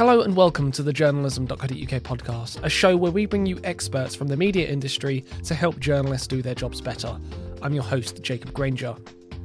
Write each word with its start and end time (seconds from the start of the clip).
Hello 0.00 0.22
and 0.22 0.34
welcome 0.34 0.72
to 0.72 0.82
the 0.82 0.94
journalism.co.uk 0.94 1.68
podcast, 1.68 2.64
a 2.64 2.70
show 2.70 2.96
where 2.96 3.12
we 3.12 3.26
bring 3.26 3.44
you 3.44 3.60
experts 3.64 4.14
from 4.14 4.28
the 4.28 4.36
media 4.38 4.66
industry 4.66 5.26
to 5.44 5.54
help 5.54 5.78
journalists 5.78 6.26
do 6.26 6.40
their 6.40 6.54
jobs 6.54 6.80
better. 6.80 7.20
I'm 7.60 7.74
your 7.74 7.82
host, 7.82 8.22
Jacob 8.22 8.54
Granger. 8.54 8.96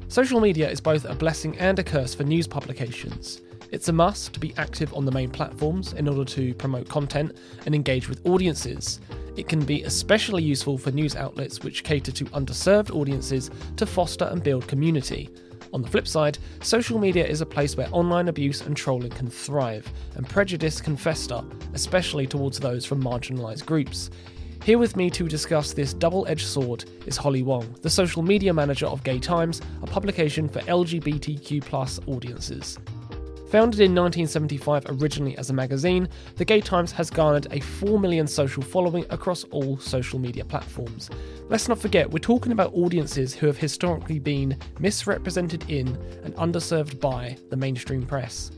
Social 0.08 0.40
media 0.40 0.70
is 0.70 0.79
both 0.79 1.04
a 1.04 1.13
blessing 1.13 1.58
and 1.58 1.78
a 1.78 1.83
curse 1.83 2.15
for 2.15 2.24
news 2.24 2.47
publications. 2.47 3.42
It's 3.72 3.90
a 3.90 3.92
must 3.92 4.31
to 4.33 4.40
be 4.40 4.54
active 4.56 4.94
on 4.94 5.04
the 5.04 5.12
main 5.12 5.29
platforms 5.29 5.92
in 5.92 6.08
order 6.08 6.24
to 6.24 6.54
promote 6.54 6.87
content 6.87 7.35
and 7.65 7.76
engage 7.76 8.08
with 8.08 8.26
audiences. 8.26 9.01
It 9.35 9.49
can 9.49 9.60
be 9.60 9.83
especially 9.83 10.44
useful 10.44 10.78
for 10.78 10.90
news 10.90 11.17
outlets 11.17 11.65
which 11.65 11.83
cater 11.83 12.13
to 12.13 12.24
underserved 12.28 12.96
audiences 12.96 13.51
to 13.76 13.85
foster 13.85 14.29
and 14.31 14.42
build 14.42 14.69
community. 14.69 15.29
On 15.76 15.81
the 15.81 15.89
flip 15.89 16.07
side, 16.07 16.38
social 16.62 16.98
media 16.98 17.27
is 17.27 17.41
a 17.41 17.45
place 17.45 17.75
where 17.75 17.89
online 17.91 18.30
abuse 18.30 18.62
and 18.62 18.77
trolling 18.77 19.09
can 19.09 19.30
thrive, 19.30 19.85
and 20.16 20.25
prejudice 20.25 20.79
can 20.79 20.95
fester, 20.95 21.43
especially 21.73 22.25
towards 22.25 22.61
those 22.61 22.85
from 22.85 23.03
marginalised 23.03 23.66
groups. 23.66 24.09
Here 24.63 24.77
with 24.77 24.95
me 24.95 25.09
to 25.09 25.27
discuss 25.27 25.73
this 25.73 25.93
double 25.93 26.25
edged 26.30 26.47
sword 26.47 26.85
is 27.07 27.17
Holly 27.17 27.43
Wong, 27.43 27.75
the 27.81 27.89
social 27.89 28.23
media 28.23 28.53
manager 28.53 28.85
of 28.85 29.03
Gay 29.03 29.19
Times, 29.19 29.59
a 29.81 29.85
publication 29.85 30.47
for 30.47 30.61
LGBTQ 30.61 32.07
audiences. 32.07 32.80
Founded 33.55 33.80
in 33.80 33.95
1975 33.95 34.84
originally 35.00 35.38
as 35.38 35.50
a 35.50 35.54
magazine, 35.54 36.09
the 36.36 36.44
Gay 36.44 36.59
Times 36.59 36.91
has 36.91 37.09
garnered 37.09 37.48
a 37.52 37.62
4 37.62 37.98
million 38.02 38.28
social 38.28 38.62
following 38.62 39.05
across 39.12 39.45
all 39.45 39.78
social 39.78 40.20
media 40.20 40.44
platforms. 40.44 41.09
Let's 41.48 41.70
not 41.70 41.80
forget, 41.80 42.12
we're 42.12 42.20
talking 42.20 42.52
about 42.52 42.73
audiences 42.73 43.34
who 43.34 43.48
have 43.48 43.55
historically 43.58 44.20
been 44.20 44.58
misrepresented 44.81 45.70
in 45.70 45.88
and 46.26 46.36
underserved 46.36 47.00
by 47.00 47.38
the 47.50 47.55
mainstream 47.55 48.05
press. 48.05 48.52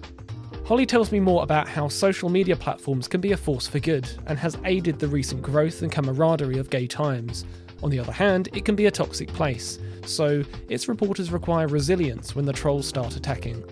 Holly 0.66 0.88
tells 0.88 1.12
me 1.12 1.20
more 1.20 1.44
about 1.44 1.68
how 1.68 1.88
social 1.90 2.30
media 2.30 2.56
platforms 2.56 3.08
can 3.08 3.22
be 3.22 3.34
a 3.34 3.38
force 3.38 3.68
for 3.68 3.78
good 3.78 4.10
and 4.26 4.40
has 4.40 4.58
aided 4.66 4.98
the 4.98 5.08
recent 5.08 5.44
growth 5.44 5.84
and 5.84 5.92
camaraderie 5.92 6.58
of 6.58 6.72
gay 6.72 6.88
times. 6.88 7.46
On 7.84 7.92
the 7.92 8.00
other 8.00 8.12
hand, 8.12 8.50
it 8.52 8.66
can 8.66 8.76
be 8.76 8.88
a 8.88 8.92
toxic 8.92 9.28
place, 9.28 9.78
so 10.08 10.44
its 10.70 10.88
reporters 10.88 11.32
require 11.32 11.68
resilience 11.68 12.36
when 12.36 12.46
the 12.46 12.52
trolls 12.52 12.88
start 12.88 13.16
attacking. 13.16 13.64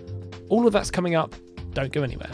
All 0.48 0.66
of 0.66 0.72
that's 0.72 0.90
coming 0.90 1.14
up. 1.14 1.34
Don't 1.72 1.92
go 1.92 2.02
anywhere. 2.02 2.30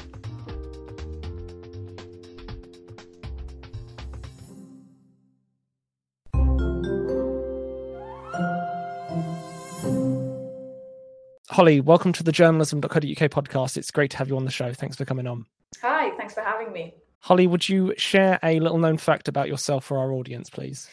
Holly, 11.50 11.82
welcome 11.82 12.14
to 12.14 12.22
the 12.22 12.32
journalism.co.uk 12.32 13.02
podcast. 13.02 13.76
It's 13.76 13.90
great 13.90 14.10
to 14.12 14.16
have 14.16 14.28
you 14.28 14.36
on 14.36 14.46
the 14.46 14.50
show. 14.50 14.72
Thanks 14.72 14.96
for 14.96 15.04
coming 15.04 15.26
on. 15.26 15.44
Hi, 15.82 16.10
thanks 16.16 16.32
for 16.32 16.40
having 16.40 16.72
me. 16.72 16.94
Holly, 17.20 17.46
would 17.46 17.68
you 17.68 17.92
share 17.98 18.38
a 18.42 18.58
little 18.58 18.78
known 18.78 18.96
fact 18.96 19.28
about 19.28 19.48
yourself 19.48 19.84
for 19.84 19.98
our 19.98 20.12
audience, 20.12 20.48
please? 20.48 20.88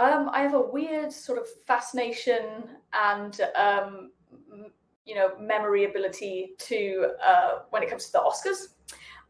Um, 0.00 0.28
I 0.32 0.40
have 0.40 0.54
a 0.54 0.60
weird 0.60 1.12
sort 1.12 1.38
of 1.38 1.46
fascination 1.66 2.64
and 2.92 3.40
um, 3.54 4.10
you 5.10 5.16
know 5.16 5.32
memory 5.40 5.84
ability 5.86 6.52
to 6.58 7.08
uh, 7.24 7.50
when 7.70 7.82
it 7.82 7.90
comes 7.90 8.06
to 8.06 8.12
the 8.12 8.20
Oscars. 8.20 8.68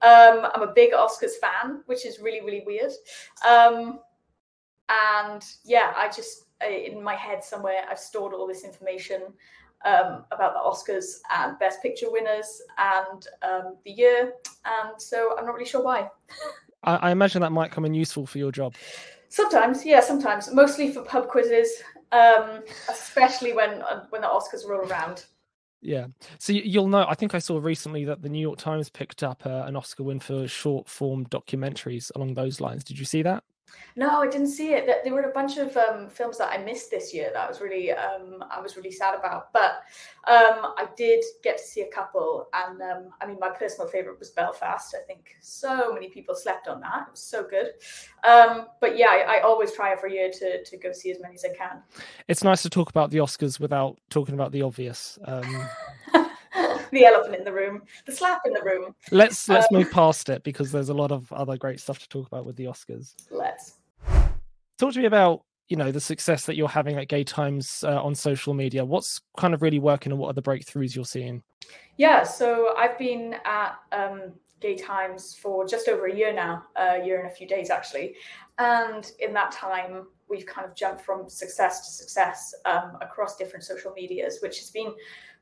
Um, 0.02 0.46
I'm 0.54 0.62
a 0.62 0.72
big 0.74 0.92
Oscars 0.92 1.36
fan, 1.40 1.80
which 1.86 2.04
is 2.04 2.20
really 2.20 2.42
really 2.42 2.62
weird. 2.66 2.92
Um, 3.48 4.00
and 4.90 5.42
yeah, 5.64 5.94
I 5.96 6.08
just 6.08 6.44
in 6.60 7.02
my 7.02 7.14
head 7.14 7.42
somewhere 7.42 7.86
I've 7.90 7.98
stored 7.98 8.34
all 8.34 8.46
this 8.46 8.62
information 8.62 9.22
um, 9.86 10.26
about 10.32 10.52
the 10.52 10.60
Oscars 10.60 11.20
and 11.30 11.58
Best 11.58 11.80
Picture 11.80 12.10
winners 12.10 12.60
and 12.76 13.26
um, 13.40 13.76
the 13.86 13.90
year, 13.90 14.34
and 14.66 15.00
so 15.00 15.34
I'm 15.38 15.46
not 15.46 15.54
really 15.54 15.64
sure 15.64 15.82
why. 15.82 16.10
I, 16.84 16.96
I, 16.96 17.10
imagine 17.10 17.40
that 17.40 17.52
might 17.52 17.70
come 17.70 17.86
in 17.86 17.94
useful 17.94 18.26
for 18.26 18.38
your 18.38 18.52
job. 18.52 18.74
Sometimes, 19.28 19.84
yeah, 19.84 20.00
sometimes, 20.00 20.52
mostly 20.52 20.92
for 20.92 21.02
pub 21.02 21.28
quizzes, 21.28 21.70
um, 22.12 22.62
especially 22.88 23.52
when 23.54 23.82
uh, 23.82 24.04
when 24.10 24.20
the 24.20 24.28
Oscars 24.28 24.68
roll 24.68 24.80
around. 24.80 25.24
Yeah. 25.82 26.08
So 26.38 26.52
you'll 26.52 26.88
know, 26.88 27.06
I 27.08 27.14
think 27.14 27.34
I 27.34 27.38
saw 27.38 27.58
recently 27.58 28.04
that 28.04 28.22
the 28.22 28.28
New 28.28 28.40
York 28.40 28.58
Times 28.58 28.90
picked 28.90 29.22
up 29.22 29.46
uh, 29.46 29.64
an 29.66 29.76
Oscar 29.76 30.02
win 30.02 30.20
for 30.20 30.46
short 30.46 30.88
form 30.88 31.26
documentaries 31.26 32.10
along 32.14 32.34
those 32.34 32.60
lines. 32.60 32.84
Did 32.84 32.98
you 32.98 33.04
see 33.04 33.22
that? 33.22 33.44
No, 33.96 34.20
I 34.20 34.28
didn't 34.28 34.48
see 34.48 34.72
it. 34.72 34.88
There 35.04 35.12
were 35.12 35.22
a 35.22 35.32
bunch 35.32 35.56
of 35.56 35.76
um, 35.76 36.08
films 36.08 36.38
that 36.38 36.50
I 36.52 36.58
missed 36.58 36.90
this 36.90 37.12
year 37.12 37.30
that 37.32 37.44
I 37.44 37.48
was 37.48 37.60
really, 37.60 37.92
um, 37.92 38.42
I 38.50 38.60
was 38.60 38.76
really 38.76 38.90
sad 38.90 39.14
about. 39.14 39.52
But 39.52 39.82
um, 40.28 40.74
I 40.78 40.88
did 40.96 41.24
get 41.42 41.58
to 41.58 41.62
see 41.62 41.82
a 41.82 41.88
couple, 41.88 42.48
and 42.52 42.80
um, 42.80 43.10
I 43.20 43.26
mean, 43.26 43.38
my 43.40 43.50
personal 43.50 43.88
favorite 43.88 44.18
was 44.18 44.30
Belfast. 44.30 44.94
I 44.94 45.04
think 45.06 45.36
so 45.40 45.92
many 45.92 46.08
people 46.08 46.34
slept 46.34 46.68
on 46.68 46.80
that. 46.80 47.06
It 47.08 47.10
was 47.12 47.20
so 47.20 47.42
good. 47.42 47.72
Um, 48.28 48.68
but 48.80 48.96
yeah, 48.96 49.08
I, 49.10 49.38
I, 49.38 49.40
always 49.40 49.72
try 49.72 49.92
every 49.92 50.14
year 50.14 50.30
to 50.30 50.62
to 50.62 50.76
go 50.76 50.92
see 50.92 51.10
as 51.10 51.18
many 51.20 51.34
as 51.34 51.44
I 51.44 51.54
can. 51.54 51.82
It's 52.28 52.44
nice 52.44 52.62
to 52.62 52.70
talk 52.70 52.90
about 52.90 53.10
the 53.10 53.18
Oscars 53.18 53.58
without 53.58 53.98
talking 54.10 54.34
about 54.34 54.52
the 54.52 54.62
obvious. 54.62 55.18
The 57.00 57.04
elephant 57.04 57.36
in 57.36 57.44
the 57.44 57.52
room, 57.52 57.82
the 58.04 58.12
slap 58.12 58.42
in 58.46 58.52
the 58.52 58.62
room. 58.62 58.94
Let's 59.12 59.48
let's 59.48 59.66
um, 59.72 59.78
move 59.78 59.90
past 59.92 60.28
it 60.28 60.42
because 60.42 60.72
there's 60.72 60.88
a 60.88 60.94
lot 60.94 61.12
of 61.12 61.32
other 61.32 61.56
great 61.56 61.78
stuff 61.78 62.00
to 62.00 62.08
talk 62.08 62.26
about 62.26 62.44
with 62.44 62.56
the 62.56 62.64
Oscars. 62.64 63.14
Let's 63.30 63.78
talk 64.78 64.92
to 64.94 64.98
me 64.98 65.06
about 65.06 65.44
you 65.68 65.76
know 65.76 65.92
the 65.92 66.00
success 66.00 66.46
that 66.46 66.56
you're 66.56 66.68
having 66.68 66.96
at 66.96 67.08
Gay 67.08 67.22
Times 67.22 67.84
uh, 67.84 68.02
on 68.02 68.14
social 68.14 68.54
media. 68.54 68.84
What's 68.84 69.20
kind 69.36 69.54
of 69.54 69.62
really 69.62 69.78
working, 69.78 70.10
and 70.10 70.20
what 70.20 70.28
are 70.28 70.34
the 70.34 70.42
breakthroughs 70.42 70.96
you're 70.96 71.04
seeing? 71.04 71.42
Yeah, 71.96 72.24
so 72.24 72.74
I've 72.76 72.98
been 72.98 73.36
at 73.44 73.76
um, 73.92 74.32
Gay 74.60 74.74
Times 74.74 75.34
for 75.34 75.66
just 75.66 75.88
over 75.88 76.06
a 76.06 76.14
year 76.14 76.32
now, 76.32 76.64
a 76.76 77.04
year 77.04 77.20
and 77.20 77.30
a 77.30 77.34
few 77.34 77.46
days 77.46 77.70
actually, 77.70 78.16
and 78.58 79.12
in 79.20 79.32
that 79.34 79.52
time 79.52 80.06
we've 80.30 80.46
kind 80.46 80.66
of 80.66 80.74
jumped 80.74 81.02
from 81.02 81.28
success 81.28 81.86
to 81.86 81.92
success 81.92 82.54
um, 82.64 82.96
across 83.00 83.36
different 83.36 83.64
social 83.64 83.92
medias, 83.92 84.38
which 84.40 84.58
has 84.58 84.70
been 84.70 84.94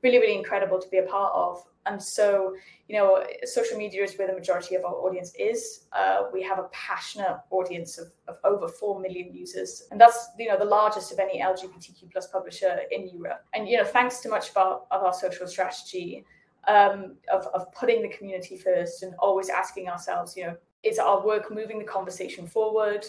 really, 0.03 0.19
really 0.19 0.37
incredible 0.37 0.81
to 0.81 0.89
be 0.89 0.99
a 0.99 1.03
part 1.03 1.33
of. 1.35 1.63
And 1.87 2.03
so, 2.03 2.55
you 2.87 2.97
know, 2.97 3.25
social 3.45 3.79
media 3.79 4.05
is 4.05 4.17
where 4.17 4.29
the 4.29 4.35
majority 4.35 4.75
of 4.75 4.85
our 4.85 4.93
audience 4.93 5.33
is. 5.39 5.87
Uh, 5.93 6.25
we 6.33 6.43
have 6.43 6.59
a 6.59 6.69
passionate 6.71 7.39
audience 7.51 7.99
of, 7.99 8.09
of 8.29 8.37
over 8.45 8.69
4 8.69 9.01
million 9.01 9.35
users. 9.35 9.85
And 9.91 10.01
that's, 10.01 10.29
you 10.39 10.49
know, 10.49 10.59
the 10.59 10.67
largest 10.67 11.13
of 11.13 11.19
any 11.19 11.41
LGBTQ 11.41 12.13
plus 12.13 12.27
publisher 12.27 12.81
in 12.91 13.09
Europe. 13.09 13.45
And, 13.55 13.69
you 13.69 13.79
know, 13.79 13.85
thanks 13.85 14.21
to 14.21 14.29
much 14.29 14.51
of 14.51 14.57
our, 14.59 14.83
of 14.91 15.03
our 15.03 15.15
social 15.15 15.47
strategy, 15.47 16.25
um, 16.67 17.17
of, 17.33 17.47
of 17.55 17.73
putting 17.73 18.03
the 18.03 18.09
community 18.09 18.59
first 18.59 19.03
and 19.03 19.15
always 19.19 19.49
asking 19.49 19.89
ourselves, 19.89 20.37
you 20.37 20.47
know, 20.47 20.57
is 20.83 20.99
our 20.99 21.25
work 21.25 21.51
moving 21.51 21.79
the 21.79 21.85
conversation 21.85 22.47
forward? 22.47 23.05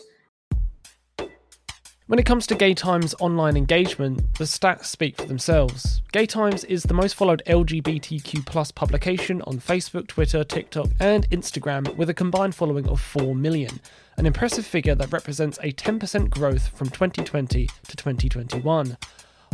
When 2.09 2.17
it 2.17 2.25
comes 2.25 2.47
to 2.47 2.55
Gay 2.55 2.73
Times 2.73 3.13
online 3.19 3.55
engagement, 3.55 4.33
the 4.39 4.45
stats 4.45 4.85
speak 4.85 5.15
for 5.15 5.27
themselves. 5.27 6.01
Gay 6.11 6.25
Times 6.25 6.63
is 6.63 6.81
the 6.81 6.95
most 6.95 7.13
followed 7.13 7.43
LGBTQ 7.45 8.73
publication 8.73 9.43
on 9.43 9.59
Facebook, 9.59 10.07
Twitter, 10.07 10.43
TikTok, 10.43 10.87
and 10.99 11.29
Instagram 11.29 11.95
with 11.97 12.09
a 12.09 12.15
combined 12.15 12.55
following 12.55 12.87
of 12.89 12.99
4 12.99 13.35
million, 13.35 13.79
an 14.17 14.25
impressive 14.25 14.65
figure 14.65 14.95
that 14.95 15.13
represents 15.13 15.59
a 15.61 15.71
10% 15.71 16.31
growth 16.31 16.69
from 16.69 16.89
2020 16.89 17.67
to 17.67 17.95
2021. 17.95 18.97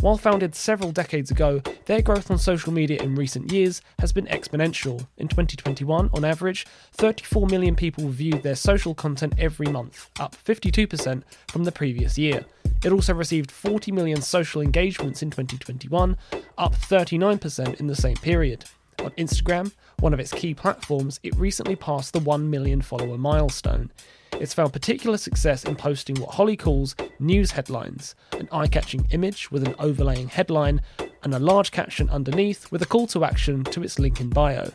While 0.00 0.18
founded 0.18 0.54
several 0.54 0.92
decades 0.92 1.30
ago, 1.30 1.62
their 1.86 2.02
growth 2.02 2.30
on 2.30 2.38
social 2.38 2.72
media 2.72 3.02
in 3.02 3.14
recent 3.14 3.50
years 3.50 3.80
has 3.98 4.12
been 4.12 4.26
exponential. 4.26 5.06
In 5.16 5.26
2021, 5.26 6.10
on 6.12 6.24
average, 6.24 6.66
34 6.92 7.46
million 7.46 7.74
people 7.74 8.08
viewed 8.08 8.42
their 8.42 8.54
social 8.54 8.94
content 8.94 9.32
every 9.38 9.66
month, 9.68 10.10
up 10.20 10.36
52% 10.44 11.22
from 11.48 11.64
the 11.64 11.72
previous 11.72 12.18
year. 12.18 12.44
It 12.84 12.92
also 12.92 13.14
received 13.14 13.50
40 13.50 13.90
million 13.90 14.20
social 14.20 14.60
engagements 14.60 15.22
in 15.22 15.30
2021, 15.30 16.16
up 16.58 16.74
39% 16.74 17.80
in 17.80 17.86
the 17.86 17.96
same 17.96 18.16
period. 18.16 18.66
On 19.00 19.10
Instagram, 19.12 19.72
one 20.00 20.12
of 20.12 20.20
its 20.20 20.32
key 20.32 20.52
platforms, 20.52 21.20
it 21.22 21.34
recently 21.36 21.74
passed 21.74 22.12
the 22.12 22.20
1 22.20 22.50
million 22.50 22.82
follower 22.82 23.16
milestone. 23.16 23.90
It's 24.38 24.52
found 24.52 24.74
particular 24.74 25.16
success 25.16 25.64
in 25.64 25.76
posting 25.76 26.16
what 26.16 26.34
Holly 26.34 26.56
calls 26.58 26.94
news 27.18 27.52
headlines 27.52 28.14
an 28.32 28.48
eye 28.52 28.66
catching 28.66 29.06
image 29.10 29.50
with 29.50 29.66
an 29.66 29.74
overlaying 29.78 30.28
headline 30.28 30.82
and 31.22 31.34
a 31.34 31.38
large 31.38 31.70
caption 31.70 32.10
underneath 32.10 32.70
with 32.70 32.82
a 32.82 32.86
call 32.86 33.06
to 33.08 33.24
action 33.24 33.64
to 33.64 33.82
its 33.82 33.98
link 33.98 34.20
in 34.20 34.28
bio. 34.28 34.70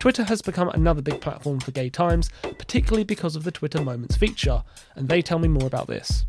Twitter 0.00 0.24
has 0.24 0.42
become 0.42 0.68
another 0.70 1.00
big 1.00 1.20
platform 1.20 1.60
for 1.60 1.70
gay 1.70 1.88
times, 1.88 2.28
particularly 2.42 3.04
because 3.04 3.36
of 3.36 3.44
the 3.44 3.52
Twitter 3.52 3.80
Moments 3.80 4.16
feature, 4.16 4.64
and 4.96 5.08
they 5.08 5.22
tell 5.22 5.38
me 5.38 5.46
more 5.46 5.66
about 5.66 5.86
this. 5.86 6.24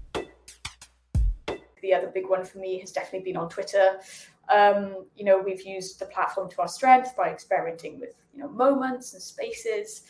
The 1.82 1.94
other 1.94 2.08
big 2.08 2.30
one 2.30 2.46
for 2.46 2.60
me 2.60 2.80
has 2.80 2.92
definitely 2.92 3.32
been 3.32 3.38
on 3.38 3.50
Twitter. 3.50 4.00
Um, 4.48 5.06
you 5.16 5.26
know, 5.26 5.40
we've 5.40 5.66
used 5.66 6.00
the 6.00 6.06
platform 6.06 6.52
to 6.52 6.62
our 6.62 6.68
strength 6.68 7.16
by 7.18 7.30
experimenting 7.30 8.00
with, 8.00 8.14
you 8.32 8.42
know, 8.42 8.50
moments 8.50 9.14
and 9.14 9.22
spaces. 9.22 10.04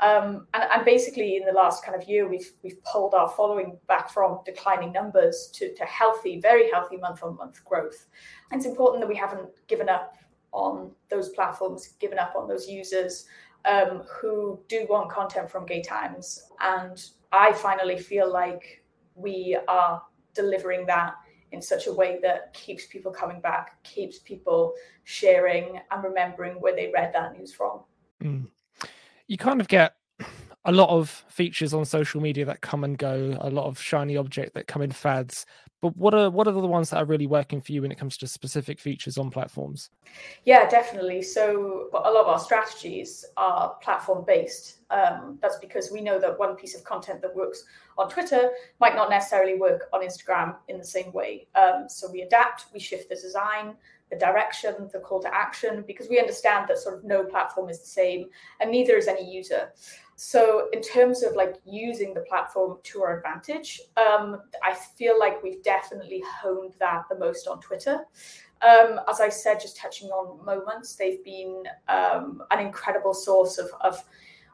Um, 0.00 0.48
and, 0.54 0.64
and, 0.72 0.84
basically, 0.84 1.36
in 1.36 1.44
the 1.44 1.52
last 1.52 1.84
kind 1.84 2.00
of 2.00 2.08
year, 2.08 2.28
we've 2.28 2.50
we've 2.62 2.82
pulled 2.84 3.14
our 3.14 3.28
following 3.28 3.78
back 3.86 4.10
from 4.10 4.40
declining 4.44 4.90
numbers 4.90 5.50
to, 5.54 5.72
to 5.74 5.84
healthy, 5.84 6.40
very 6.40 6.70
healthy 6.70 6.96
month-on-month 6.96 7.64
growth. 7.64 8.06
And 8.50 8.58
it's 8.58 8.66
important 8.66 9.00
that 9.02 9.08
we 9.08 9.14
haven't 9.16 9.48
given 9.68 9.88
up 9.88 10.14
on 10.50 10.90
those 11.08 11.28
platforms, 11.30 11.94
given 12.00 12.18
up 12.18 12.34
on 12.36 12.48
those 12.48 12.68
users, 12.68 13.26
um, 13.64 14.02
who 14.10 14.60
do 14.68 14.86
want 14.90 15.10
content 15.10 15.50
from 15.50 15.66
Gay 15.66 15.82
Times. 15.82 16.50
And 16.60 17.02
I 17.30 17.52
finally 17.52 17.98
feel 17.98 18.30
like 18.30 18.84
we 19.14 19.56
are 19.68 20.02
delivering 20.34 20.86
that 20.86 21.14
in 21.52 21.60
such 21.60 21.86
a 21.86 21.92
way 21.92 22.18
that 22.22 22.52
keeps 22.54 22.86
people 22.86 23.12
coming 23.12 23.40
back, 23.40 23.82
keeps 23.84 24.18
people 24.18 24.74
sharing 25.04 25.80
and 25.90 26.02
remembering 26.02 26.54
where 26.54 26.74
they 26.74 26.90
read 26.92 27.12
that 27.14 27.36
news 27.38 27.52
from. 27.52 27.80
Mm. 28.22 28.46
You 29.32 29.38
kind 29.38 29.62
of 29.62 29.68
get 29.68 29.94
a 30.66 30.72
lot 30.72 30.90
of 30.90 31.08
features 31.30 31.72
on 31.72 31.86
social 31.86 32.20
media 32.20 32.44
that 32.44 32.60
come 32.60 32.84
and 32.84 32.98
go, 32.98 33.34
a 33.40 33.48
lot 33.48 33.64
of 33.64 33.80
shiny 33.80 34.14
object 34.14 34.52
that 34.52 34.66
come 34.66 34.82
in 34.82 34.90
fads. 34.90 35.46
But 35.82 35.96
what 35.96 36.14
are 36.14 36.30
what 36.30 36.46
are 36.46 36.52
the 36.52 36.60
ones 36.60 36.90
that 36.90 36.98
are 36.98 37.04
really 37.04 37.26
working 37.26 37.60
for 37.60 37.72
you 37.72 37.82
when 37.82 37.90
it 37.90 37.98
comes 37.98 38.16
to 38.18 38.28
specific 38.28 38.78
features 38.78 39.18
on 39.18 39.30
platforms? 39.30 39.90
Yeah, 40.44 40.68
definitely. 40.68 41.22
So 41.22 41.88
a 41.92 42.10
lot 42.10 42.22
of 42.22 42.28
our 42.28 42.38
strategies 42.38 43.24
are 43.36 43.74
platform 43.82 44.24
based. 44.24 44.78
Um, 44.90 45.38
that's 45.42 45.56
because 45.56 45.90
we 45.90 46.00
know 46.00 46.20
that 46.20 46.38
one 46.38 46.54
piece 46.54 46.76
of 46.76 46.84
content 46.84 47.20
that 47.22 47.34
works 47.34 47.64
on 47.98 48.08
Twitter 48.08 48.50
might 48.80 48.94
not 48.94 49.10
necessarily 49.10 49.58
work 49.58 49.88
on 49.92 50.02
Instagram 50.02 50.54
in 50.68 50.78
the 50.78 50.84
same 50.84 51.12
way. 51.12 51.48
Um, 51.56 51.86
so 51.88 52.08
we 52.12 52.22
adapt, 52.22 52.66
we 52.72 52.78
shift 52.78 53.08
the 53.08 53.16
design, 53.16 53.74
the 54.08 54.16
direction, 54.16 54.88
the 54.92 55.00
call 55.00 55.20
to 55.22 55.34
action, 55.34 55.82
because 55.86 56.08
we 56.08 56.20
understand 56.20 56.68
that 56.68 56.78
sort 56.78 56.96
of 56.96 57.02
no 57.02 57.24
platform 57.24 57.68
is 57.68 57.80
the 57.80 57.86
same 57.86 58.26
and 58.60 58.70
neither 58.70 58.96
is 58.96 59.08
any 59.08 59.28
user. 59.28 59.72
So, 60.24 60.68
in 60.72 60.80
terms 60.82 61.24
of 61.24 61.34
like 61.34 61.56
using 61.66 62.14
the 62.14 62.20
platform 62.20 62.78
to 62.84 63.02
our 63.02 63.16
advantage, 63.16 63.80
um, 63.96 64.40
I 64.62 64.72
feel 64.72 65.18
like 65.18 65.42
we've 65.42 65.64
definitely 65.64 66.22
honed 66.40 66.74
that 66.78 67.06
the 67.10 67.18
most 67.18 67.48
on 67.48 67.60
Twitter. 67.60 68.04
Um, 68.62 69.00
as 69.10 69.20
I 69.20 69.28
said, 69.28 69.58
just 69.58 69.76
touching 69.76 70.10
on 70.10 70.46
moments, 70.46 70.94
they've 70.94 71.24
been 71.24 71.64
um, 71.88 72.40
an 72.52 72.60
incredible 72.64 73.14
source 73.14 73.58
of, 73.58 73.68
of 73.80 74.00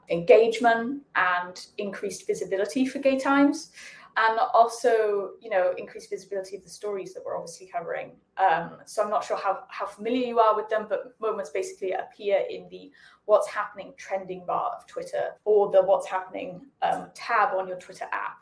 engagement 0.08 1.02
and 1.16 1.66
increased 1.76 2.26
visibility 2.26 2.86
for 2.86 2.98
Gay 2.98 3.18
Times 3.18 3.70
and 4.18 4.38
also 4.52 5.30
you 5.40 5.48
know 5.48 5.72
increased 5.78 6.10
visibility 6.10 6.56
of 6.56 6.64
the 6.64 6.70
stories 6.70 7.14
that 7.14 7.22
we're 7.24 7.36
obviously 7.36 7.66
covering. 7.66 8.12
Um, 8.36 8.78
so 8.84 9.02
i'm 9.02 9.10
not 9.10 9.24
sure 9.24 9.36
how, 9.36 9.64
how 9.68 9.86
familiar 9.86 10.26
you 10.26 10.38
are 10.38 10.54
with 10.54 10.68
them 10.68 10.86
but 10.88 11.14
moments 11.20 11.50
basically 11.50 11.92
appear 11.92 12.44
in 12.48 12.68
the 12.68 12.92
what's 13.24 13.48
happening 13.48 13.94
trending 13.96 14.46
bar 14.46 14.72
of 14.76 14.86
twitter 14.86 15.30
or 15.44 15.70
the 15.70 15.82
what's 15.82 16.06
happening 16.06 16.60
um, 16.82 17.08
tab 17.14 17.54
on 17.54 17.66
your 17.66 17.78
twitter 17.78 18.06
app. 18.12 18.38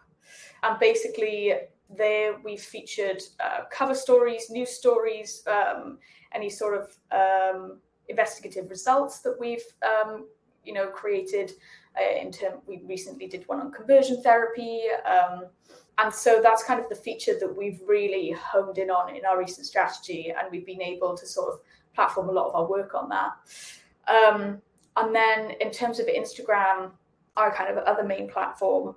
And 0.62 0.78
basically 0.78 1.54
there 1.96 2.36
we've 2.44 2.60
featured 2.60 3.22
uh, 3.40 3.64
cover 3.70 3.94
stories 3.94 4.50
news 4.50 4.70
stories 4.70 5.42
um, 5.46 5.98
any 6.32 6.50
sort 6.50 6.74
of 6.74 6.96
um, 7.12 7.78
investigative 8.08 8.68
results 8.70 9.20
that 9.20 9.36
we've 9.38 9.64
um, 9.82 10.26
you 10.66 10.72
know 10.72 10.86
created 10.88 11.52
uh, 11.96 12.20
in 12.20 12.30
term 12.30 12.54
we 12.66 12.82
recently 12.86 13.26
did 13.26 13.46
one 13.46 13.60
on 13.60 13.70
conversion 13.72 14.22
therapy 14.22 14.82
um, 15.06 15.46
and 15.98 16.12
so 16.12 16.40
that's 16.42 16.62
kind 16.64 16.78
of 16.78 16.88
the 16.88 16.94
feature 16.94 17.38
that 17.38 17.56
we've 17.56 17.80
really 17.86 18.32
honed 18.32 18.78
in 18.78 18.90
on 18.90 19.14
in 19.14 19.24
our 19.24 19.38
recent 19.38 19.66
strategy 19.66 20.32
and 20.36 20.50
we've 20.50 20.66
been 20.66 20.82
able 20.82 21.16
to 21.16 21.26
sort 21.26 21.52
of 21.52 21.60
platform 21.94 22.28
a 22.28 22.32
lot 22.32 22.48
of 22.48 22.54
our 22.54 22.66
work 22.68 22.94
on 22.94 23.08
that 23.08 23.32
um, 24.08 24.60
and 24.96 25.14
then 25.14 25.52
in 25.60 25.70
terms 25.70 25.98
of 25.98 26.06
instagram 26.06 26.90
our 27.36 27.54
kind 27.54 27.70
of 27.70 27.78
other 27.84 28.04
main 28.04 28.28
platform 28.28 28.94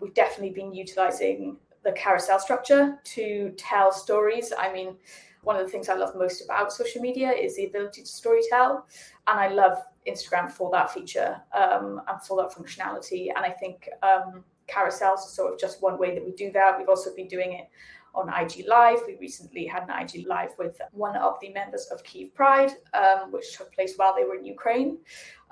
we've 0.00 0.14
definitely 0.14 0.50
been 0.50 0.72
utilizing 0.72 1.56
the 1.84 1.92
carousel 1.92 2.38
structure 2.38 2.98
to 3.04 3.52
tell 3.56 3.92
stories 3.92 4.52
i 4.58 4.72
mean 4.72 4.96
one 5.42 5.56
of 5.56 5.64
the 5.64 5.70
things 5.70 5.88
I 5.88 5.94
love 5.94 6.14
most 6.16 6.44
about 6.44 6.72
social 6.72 7.00
media 7.00 7.30
is 7.30 7.56
the 7.56 7.66
ability 7.66 8.02
to 8.02 8.08
storytell. 8.08 8.82
And 9.26 9.40
I 9.40 9.48
love 9.48 9.78
Instagram 10.10 10.50
for 10.50 10.70
that 10.72 10.90
feature 10.90 11.40
um, 11.54 12.00
and 12.08 12.22
for 12.22 12.36
that 12.42 12.52
functionality. 12.52 13.28
And 13.34 13.44
I 13.44 13.50
think 13.50 13.88
um, 14.02 14.44
carousels 14.68 15.18
are 15.18 15.28
sort 15.28 15.52
of 15.52 15.58
just 15.58 15.82
one 15.82 15.98
way 15.98 16.14
that 16.14 16.24
we 16.24 16.32
do 16.32 16.50
that. 16.52 16.78
We've 16.78 16.88
also 16.88 17.14
been 17.14 17.28
doing 17.28 17.52
it 17.52 17.68
on 18.14 18.28
IG 18.28 18.66
Live. 18.66 19.00
We 19.06 19.16
recently 19.20 19.66
had 19.66 19.84
an 19.88 19.90
IG 19.90 20.26
Live 20.26 20.50
with 20.58 20.80
one 20.92 21.16
of 21.16 21.38
the 21.40 21.50
members 21.52 21.86
of 21.92 22.02
Kiev 22.02 22.34
Pride, 22.34 22.72
um, 22.94 23.30
which 23.30 23.56
took 23.56 23.72
place 23.72 23.94
while 23.96 24.14
they 24.16 24.24
were 24.24 24.36
in 24.36 24.44
Ukraine. 24.44 24.98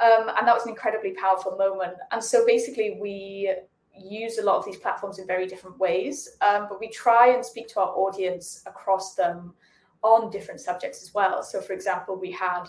Um, 0.02 0.28
and 0.36 0.46
that 0.46 0.54
was 0.54 0.64
an 0.64 0.70
incredibly 0.70 1.12
powerful 1.12 1.56
moment. 1.56 1.94
And 2.10 2.22
so 2.22 2.44
basically, 2.46 2.98
we 3.00 3.54
use 3.96 4.38
a 4.38 4.44
lot 4.44 4.56
of 4.56 4.64
these 4.64 4.76
platforms 4.76 5.18
in 5.18 5.26
very 5.26 5.46
different 5.46 5.78
ways, 5.78 6.36
um, 6.40 6.66
but 6.68 6.80
we 6.80 6.88
try 6.88 7.28
and 7.34 7.44
speak 7.44 7.68
to 7.68 7.80
our 7.80 7.88
audience 7.88 8.62
across 8.66 9.14
them 9.14 9.54
on 10.02 10.30
different 10.30 10.60
subjects 10.60 11.02
as 11.02 11.12
well. 11.12 11.42
So, 11.42 11.60
for 11.60 11.72
example, 11.72 12.16
we 12.16 12.30
had 12.30 12.64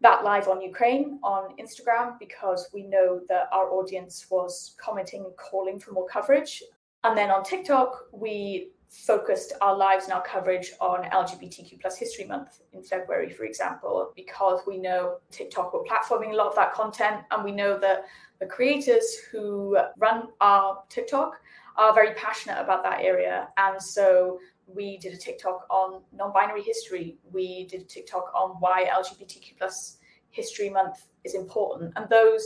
that 0.00 0.24
live 0.24 0.48
on 0.48 0.60
Ukraine 0.60 1.18
on 1.22 1.56
Instagram 1.56 2.18
because 2.18 2.68
we 2.74 2.82
know 2.82 3.20
that 3.28 3.48
our 3.52 3.70
audience 3.70 4.26
was 4.30 4.74
commenting 4.78 5.24
and 5.24 5.36
calling 5.36 5.78
for 5.78 5.92
more 5.92 6.06
coverage. 6.06 6.62
And 7.04 7.16
then 7.16 7.30
on 7.30 7.42
TikTok, 7.44 8.06
we 8.12 8.70
focused 8.88 9.52
our 9.60 9.76
lives 9.76 10.04
and 10.04 10.12
our 10.12 10.22
coverage 10.22 10.72
on 10.80 11.04
LGBTQ 11.10 11.80
plus 11.80 11.96
History 11.96 12.24
Month 12.24 12.60
in 12.72 12.82
February, 12.82 13.30
for 13.30 13.44
example, 13.44 14.12
because 14.14 14.60
we 14.66 14.78
know 14.78 15.18
TikTok 15.30 15.72
were 15.74 15.84
platforming 15.84 16.32
a 16.32 16.36
lot 16.36 16.46
of 16.46 16.54
that 16.54 16.72
content, 16.74 17.22
and 17.30 17.44
we 17.44 17.52
know 17.52 17.78
that 17.78 18.04
the 18.40 18.46
creators 18.46 19.16
who 19.30 19.76
run 19.98 20.28
our 20.40 20.82
TikTok 20.88 21.40
are 21.76 21.92
very 21.92 22.14
passionate 22.14 22.60
about 22.60 22.84
that 22.84 23.00
area. 23.00 23.48
And 23.56 23.82
so 23.82 24.38
we 24.66 24.98
did 24.98 25.12
a 25.14 25.16
TikTok 25.16 25.66
on 25.70 26.02
non-binary 26.12 26.62
history. 26.62 27.16
We 27.32 27.66
did 27.66 27.82
a 27.82 27.84
TikTok 27.84 28.32
on 28.34 28.56
why 28.60 28.86
LGBTQ 28.86 29.58
plus 29.58 29.98
History 30.30 30.68
Month 30.68 31.06
is 31.24 31.34
important, 31.34 31.92
and 31.96 32.08
those 32.08 32.44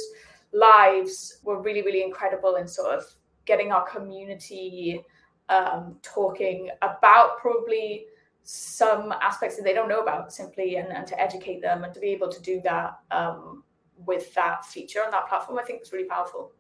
lives 0.53 1.41
were 1.43 1.61
really, 1.61 1.83
really 1.83 2.03
incredible 2.03 2.57
in 2.57 2.67
sort 2.67 2.95
of 2.95 3.05
getting 3.45 3.73
our 3.73 3.87
community 3.89 5.03
um, 5.49 5.97
talking 6.03 6.71
about 6.83 7.39
probably 7.39 8.07
some 8.43 9.13
aspects 9.21 9.57
that 9.57 9.63
they 9.63 9.75
don't 9.75 9.89
know 9.89 10.01
about 10.01 10.33
simply 10.33 10.77
and, 10.77 10.89
and 10.89 11.07
to 11.07 11.21
educate 11.21 11.61
them 11.61 11.85
and 11.85 11.93
to 11.93 12.01
be 12.01 12.09
able 12.09 12.29
to 12.29 12.41
do 12.43 12.61
that 12.63 12.99
um, 13.11 13.63
with 14.07 14.33
that 14.35 14.65
feature 14.65 15.01
on 15.05 15.11
that 15.11 15.29
platform, 15.29 15.59
I 15.59 15.63
think 15.63 15.81
was 15.81 15.93
really 15.93 16.09
powerful. 16.09 16.53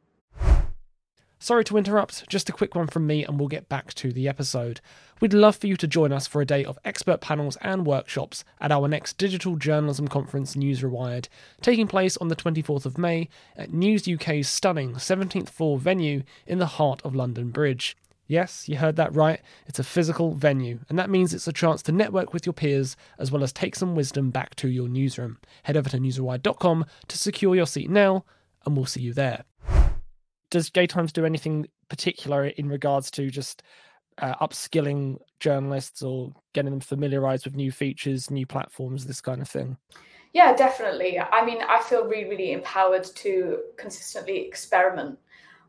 Sorry 1.40 1.62
to 1.64 1.76
interrupt, 1.76 2.28
just 2.28 2.48
a 2.48 2.52
quick 2.52 2.74
one 2.74 2.88
from 2.88 3.06
me 3.06 3.24
and 3.24 3.38
we'll 3.38 3.48
get 3.48 3.68
back 3.68 3.94
to 3.94 4.12
the 4.12 4.26
episode. 4.26 4.80
We'd 5.20 5.32
love 5.32 5.54
for 5.54 5.68
you 5.68 5.76
to 5.76 5.86
join 5.86 6.12
us 6.12 6.26
for 6.26 6.42
a 6.42 6.46
day 6.46 6.64
of 6.64 6.80
expert 6.84 7.20
panels 7.20 7.56
and 7.60 7.86
workshops 7.86 8.44
at 8.60 8.72
our 8.72 8.88
next 8.88 9.18
digital 9.18 9.54
journalism 9.54 10.08
conference, 10.08 10.56
News 10.56 10.82
Rewired, 10.82 11.28
taking 11.60 11.86
place 11.86 12.16
on 12.16 12.26
the 12.26 12.34
24th 12.34 12.86
of 12.86 12.98
May 12.98 13.28
at 13.56 13.72
News 13.72 14.08
UK's 14.08 14.48
stunning 14.48 14.94
17th 14.94 15.48
floor 15.48 15.78
venue 15.78 16.24
in 16.44 16.58
the 16.58 16.66
heart 16.66 17.00
of 17.04 17.14
London 17.14 17.50
Bridge. 17.50 17.96
Yes, 18.26 18.68
you 18.68 18.76
heard 18.76 18.96
that 18.96 19.14
right. 19.14 19.40
It's 19.68 19.78
a 19.78 19.84
physical 19.84 20.34
venue, 20.34 20.80
and 20.88 20.98
that 20.98 21.08
means 21.08 21.32
it's 21.32 21.48
a 21.48 21.52
chance 21.52 21.82
to 21.82 21.92
network 21.92 22.34
with 22.34 22.46
your 22.46 22.52
peers 22.52 22.96
as 23.16 23.30
well 23.30 23.44
as 23.44 23.52
take 23.52 23.76
some 23.76 23.94
wisdom 23.94 24.30
back 24.30 24.56
to 24.56 24.68
your 24.68 24.88
newsroom. 24.88 25.38
Head 25.62 25.76
over 25.76 25.88
to 25.88 25.98
newsrewired.com 25.98 26.84
to 27.06 27.16
secure 27.16 27.54
your 27.54 27.66
seat 27.66 27.88
now, 27.88 28.24
and 28.66 28.76
we'll 28.76 28.86
see 28.86 29.02
you 29.02 29.12
there 29.14 29.44
does 30.50 30.70
Gay 30.70 30.86
Times 30.86 31.12
do 31.12 31.24
anything 31.24 31.66
particular 31.88 32.46
in 32.46 32.68
regards 32.68 33.10
to 33.12 33.30
just 33.30 33.62
uh, 34.18 34.34
upskilling 34.36 35.18
journalists 35.40 36.02
or 36.02 36.32
getting 36.52 36.70
them 36.70 36.80
familiarized 36.80 37.44
with 37.44 37.56
new 37.56 37.70
features, 37.70 38.30
new 38.30 38.46
platforms, 38.46 39.06
this 39.06 39.20
kind 39.20 39.40
of 39.40 39.48
thing? 39.48 39.76
Yeah, 40.32 40.54
definitely. 40.54 41.18
I 41.18 41.44
mean, 41.44 41.58
I 41.66 41.80
feel 41.80 42.06
really, 42.06 42.28
really 42.28 42.52
empowered 42.52 43.04
to 43.04 43.60
consistently 43.76 44.46
experiment. 44.46 45.18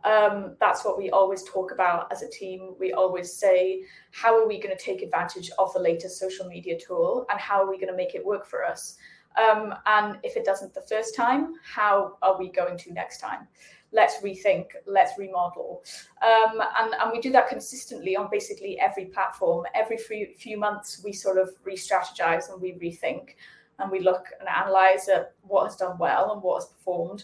Um, 0.04 0.56
that's 0.60 0.86
what 0.86 0.98
we 0.98 1.10
always 1.10 1.44
talk 1.44 1.72
about 1.72 2.12
as 2.12 2.22
a 2.22 2.30
team. 2.30 2.76
We 2.80 2.94
always 2.94 3.34
say, 3.34 3.84
how 4.12 4.38
are 4.38 4.48
we 4.48 4.60
going 4.60 4.76
to 4.76 4.82
take 4.82 5.02
advantage 5.02 5.52
of 5.58 5.74
the 5.74 5.80
latest 5.80 6.20
social 6.20 6.48
media 6.48 6.78
tool 6.80 7.26
and 7.30 7.40
how 7.40 7.62
are 7.62 7.70
we 7.70 7.78
going 7.78 7.92
to 7.92 7.98
make 7.98 8.16
it 8.16 8.26
work 8.26 8.46
for 8.46 8.66
us? 8.66 8.98
Um, 9.38 9.74
and 9.86 10.18
if 10.24 10.36
it 10.36 10.46
doesn't 10.46 10.74
the 10.74 10.82
first 10.82 11.16
time, 11.16 11.54
how 11.64 12.18
are 12.22 12.38
we 12.38 12.50
going 12.50 12.78
to 12.78 12.94
next 12.94 13.20
time? 13.20 13.48
Let's 13.92 14.18
rethink, 14.24 14.68
let's 14.86 15.18
remodel. 15.18 15.84
Um, 16.24 16.62
and, 16.80 16.94
and 16.94 17.12
we 17.12 17.20
do 17.20 17.32
that 17.32 17.50
consistently 17.50 18.16
on 18.16 18.30
basically 18.32 18.80
every 18.80 19.06
platform. 19.06 19.66
Every 19.74 19.98
few, 19.98 20.28
few 20.38 20.58
months, 20.58 21.02
we 21.04 21.14
sort 21.14 21.38
of 21.38 21.50
re 21.64 21.76
strategize 21.76 22.52
and 22.52 22.62
we 22.62 22.74
rethink 22.74 23.36
and 23.80 23.90
we 23.90 24.00
look 24.00 24.26
and 24.40 24.48
analyze 24.50 25.08
at 25.08 25.34
what 25.42 25.64
has 25.66 25.76
done 25.76 25.98
well 25.98 26.34
and 26.34 26.42
what 26.42 26.62
has 26.62 26.66
performed 26.66 27.24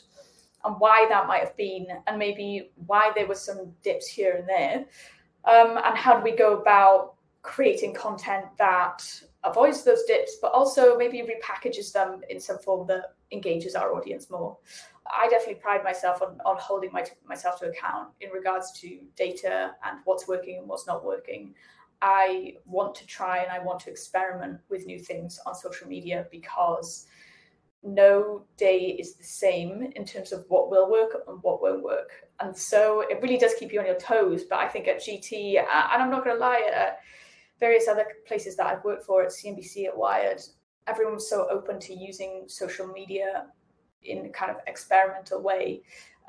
and 0.64 0.76
why 0.80 1.06
that 1.10 1.28
might 1.28 1.42
have 1.42 1.56
been, 1.58 1.86
and 2.08 2.18
maybe 2.18 2.72
why 2.88 3.12
there 3.16 3.28
were 3.28 3.36
some 3.36 3.72
dips 3.84 4.08
here 4.08 4.36
and 4.38 4.50
there. 4.50 4.86
Um, 5.46 5.78
and 5.78 5.96
how 5.96 6.18
do 6.18 6.24
we 6.24 6.36
go 6.36 6.60
about 6.60 7.14
creating 7.44 7.94
content 7.94 8.46
that 8.58 9.08
avoids 9.44 9.84
those 9.84 10.04
dips, 10.08 10.38
but 10.42 10.52
also 10.52 10.98
maybe 10.98 11.22
repackages 11.22 11.92
them 11.94 12.22
in 12.30 12.40
some 12.40 12.58
form 12.58 12.88
that 12.88 13.14
engages 13.32 13.76
our 13.76 13.94
audience 13.94 14.32
more. 14.32 14.58
I 15.08 15.28
definitely 15.30 15.62
pride 15.62 15.84
myself 15.84 16.22
on, 16.22 16.40
on 16.46 16.58
holding 16.60 16.92
my, 16.92 17.06
myself 17.28 17.60
to 17.60 17.70
account 17.70 18.10
in 18.22 18.30
regards 18.32 18.72
to 18.82 19.00
data 19.16 19.72
and 19.86 20.00
what's 20.06 20.28
working 20.28 20.58
and 20.58 20.68
what's 20.68 20.88
not 20.88 21.06
working. 21.06 21.54
I 22.02 22.56
want 22.66 22.96
to 22.96 23.08
try 23.08 23.40
and 23.40 23.52
I 23.52 23.60
want 23.60 23.80
to 23.82 23.90
experiment 23.90 24.60
with 24.70 24.86
new 24.86 25.00
things 25.00 25.40
on 25.46 25.56
social 25.56 25.88
media 25.88 26.26
because 26.32 27.08
no 27.84 28.44
day 28.58 28.98
is 29.00 29.16
the 29.16 29.24
same 29.24 29.92
in 29.96 30.06
terms 30.06 30.32
of 30.32 30.44
what 30.50 30.72
will 30.72 30.90
work 30.90 31.22
and 31.28 31.42
what 31.44 31.62
won't 31.62 31.84
work. 31.84 32.10
And 32.40 32.56
so 32.58 33.02
it 33.10 33.22
really 33.22 33.38
does 33.38 33.54
keep 33.60 33.72
you 33.72 33.80
on 33.80 33.86
your 33.86 34.00
toes. 34.00 34.44
But 34.44 34.60
I 34.60 34.68
think 34.68 34.88
at 34.88 35.02
GT, 35.02 35.60
and 35.60 35.68
I'm 35.70 36.10
not 36.10 36.24
going 36.24 36.36
to 36.36 36.40
lie, 36.40 36.70
at 36.74 37.00
various 37.60 37.88
other 37.88 38.06
places 38.28 38.56
that 38.58 38.66
I've 38.66 38.84
worked 38.84 39.06
for 39.06 39.24
at 39.24 39.30
CNBC, 39.30 39.86
at 39.86 39.96
Wired, 39.96 40.42
everyone 40.88 41.16
was 41.16 41.30
so 41.30 41.48
open 41.50 41.80
to 41.82 41.94
using 41.94 42.46
social 42.48 42.88
media 42.88 43.46
in 44.06 44.26
a 44.26 44.30
kind 44.30 44.52
of 44.52 44.58
experimental 44.68 45.42
way 45.42 45.82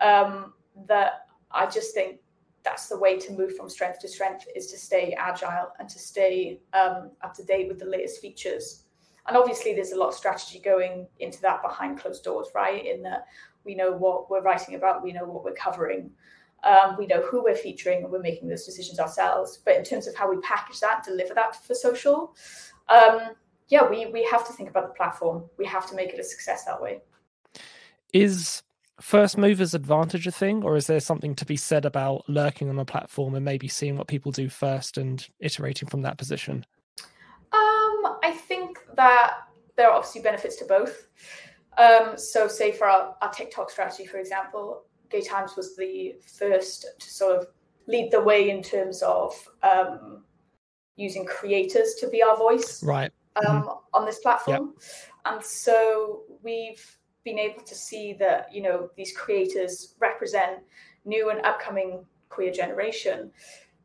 um, 0.03 0.53
that 0.87 1.29
I 1.51 1.67
just 1.67 1.95
think 1.95 2.21
that's 2.65 2.89
the 2.89 2.99
way 2.99 3.17
to 3.19 3.33
move 3.33 3.57
from 3.57 3.69
strength 3.69 4.01
to 4.01 4.09
strength 4.09 4.47
is 4.57 4.67
to 4.73 4.77
stay 4.77 5.15
agile 5.19 5.73
and 5.79 5.89
to 5.89 5.99
stay 5.99 6.61
um, 6.73 7.13
up 7.23 7.33
to 7.35 7.45
date 7.45 7.69
with 7.69 7.79
the 7.79 7.87
latest 7.87 8.21
features. 8.21 8.83
And 9.29 9.37
obviously, 9.37 9.73
there's 9.75 9.93
a 9.93 9.97
lot 9.97 10.09
of 10.09 10.15
strategy 10.15 10.59
going 10.59 11.07
into 11.21 11.41
that 11.43 11.63
behind 11.63 11.99
closed 11.99 12.25
doors, 12.25 12.49
right? 12.55 12.85
In 12.85 13.03
that 13.03 13.27
we 13.65 13.75
know 13.75 13.93
what 13.93 14.31
we're 14.31 14.43
writing 14.43 14.75
about, 14.75 15.03
we 15.03 15.13
know 15.13 15.25
what 15.25 15.45
we're 15.45 15.55
covering, 15.55 16.11
um, 16.65 16.97
we 16.99 17.07
know 17.07 17.23
who 17.23 17.43
we're 17.43 17.57
featuring, 17.57 18.03
and 18.03 18.11
we're 18.11 18.21
making 18.21 18.49
those 18.49 18.65
decisions 18.65 18.99
ourselves. 18.99 19.61
But 19.65 19.77
in 19.77 19.85
terms 19.85 20.07
of 20.07 20.17
how 20.17 20.29
we 20.29 20.39
package 20.39 20.81
that, 20.81 21.05
deliver 21.05 21.35
that 21.35 21.57
for 21.65 21.75
social, 21.75 22.35
um, 22.89 23.31
yeah, 23.69 23.89
we 23.89 24.07
we 24.07 24.25
have 24.25 24.47
to 24.47 24.53
think 24.53 24.71
about 24.71 24.89
the 24.89 24.95
platform. 24.95 25.45
We 25.57 25.67
have 25.67 25.89
to 25.91 25.97
make 25.97 26.11
it 26.11 26.21
a 26.21 26.25
success 26.25 26.65
that 26.65 26.81
way. 26.81 27.01
Is 28.17 28.63
first 28.99 29.37
movers 29.37 29.75
advantage 29.75 30.27
a 30.27 30.31
thing, 30.31 30.63
or 30.63 30.75
is 30.75 30.87
there 30.87 31.01
something 31.01 31.35
to 31.35 31.45
be 31.45 31.59
said 31.59 31.85
about 31.85 32.27
lurking 32.31 32.71
on 32.71 32.79
a 32.79 32.85
platform 32.87 33.35
and 33.35 33.45
maybe 33.45 33.69
seeing 33.69 33.99
what 33.99 34.07
people 34.07 34.33
do 34.33 34.49
first 34.49 34.97
and 34.97 35.29
iterating 35.39 35.87
from 35.87 36.01
that 36.01 36.17
position? 36.17 36.65
Um, 37.53 38.17
I 38.23 38.35
think 38.49 38.79
that 38.95 39.35
there 39.77 39.91
are 39.91 39.97
obviously 39.97 40.23
benefits 40.23 40.57
to 40.57 40.65
both. 40.65 41.09
Um, 41.77 42.17
so, 42.17 42.49
say 42.49 42.73
for 42.73 42.87
our, 42.87 43.15
our 43.21 43.31
TikTok 43.31 43.69
strategy, 43.69 44.07
for 44.07 44.17
example, 44.17 44.85
Gay 45.11 45.21
Times 45.21 45.53
was 45.55 45.77
the 45.77 46.15
first 46.39 46.87
to 46.99 47.11
sort 47.11 47.37
of 47.37 47.49
lead 47.87 48.11
the 48.11 48.23
way 48.23 48.49
in 48.49 48.63
terms 48.63 49.03
of 49.03 49.35
um, 49.63 50.25
using 50.97 51.27
creators 51.27 51.97
to 52.01 52.09
be 52.09 52.23
our 52.23 52.39
voice, 52.39 52.83
right, 52.83 53.13
um, 53.37 53.65
mm-hmm. 53.65 53.69
on 53.93 54.07
this 54.07 54.21
platform. 54.21 54.73
Yep. 54.75 54.85
And 55.27 55.45
so 55.45 56.23
we've 56.43 56.83
been 57.27 57.39
able 57.39 57.63
to 57.63 57.75
see 57.75 58.15
that 58.15 58.49
you 58.55 58.63
know 58.63 58.89
these 58.97 59.13
creators 59.13 59.97
represent 60.01 60.61
new 61.05 61.29
and 61.31 61.45
upcoming 61.45 62.07
queer 62.31 62.53
generation, 62.53 63.31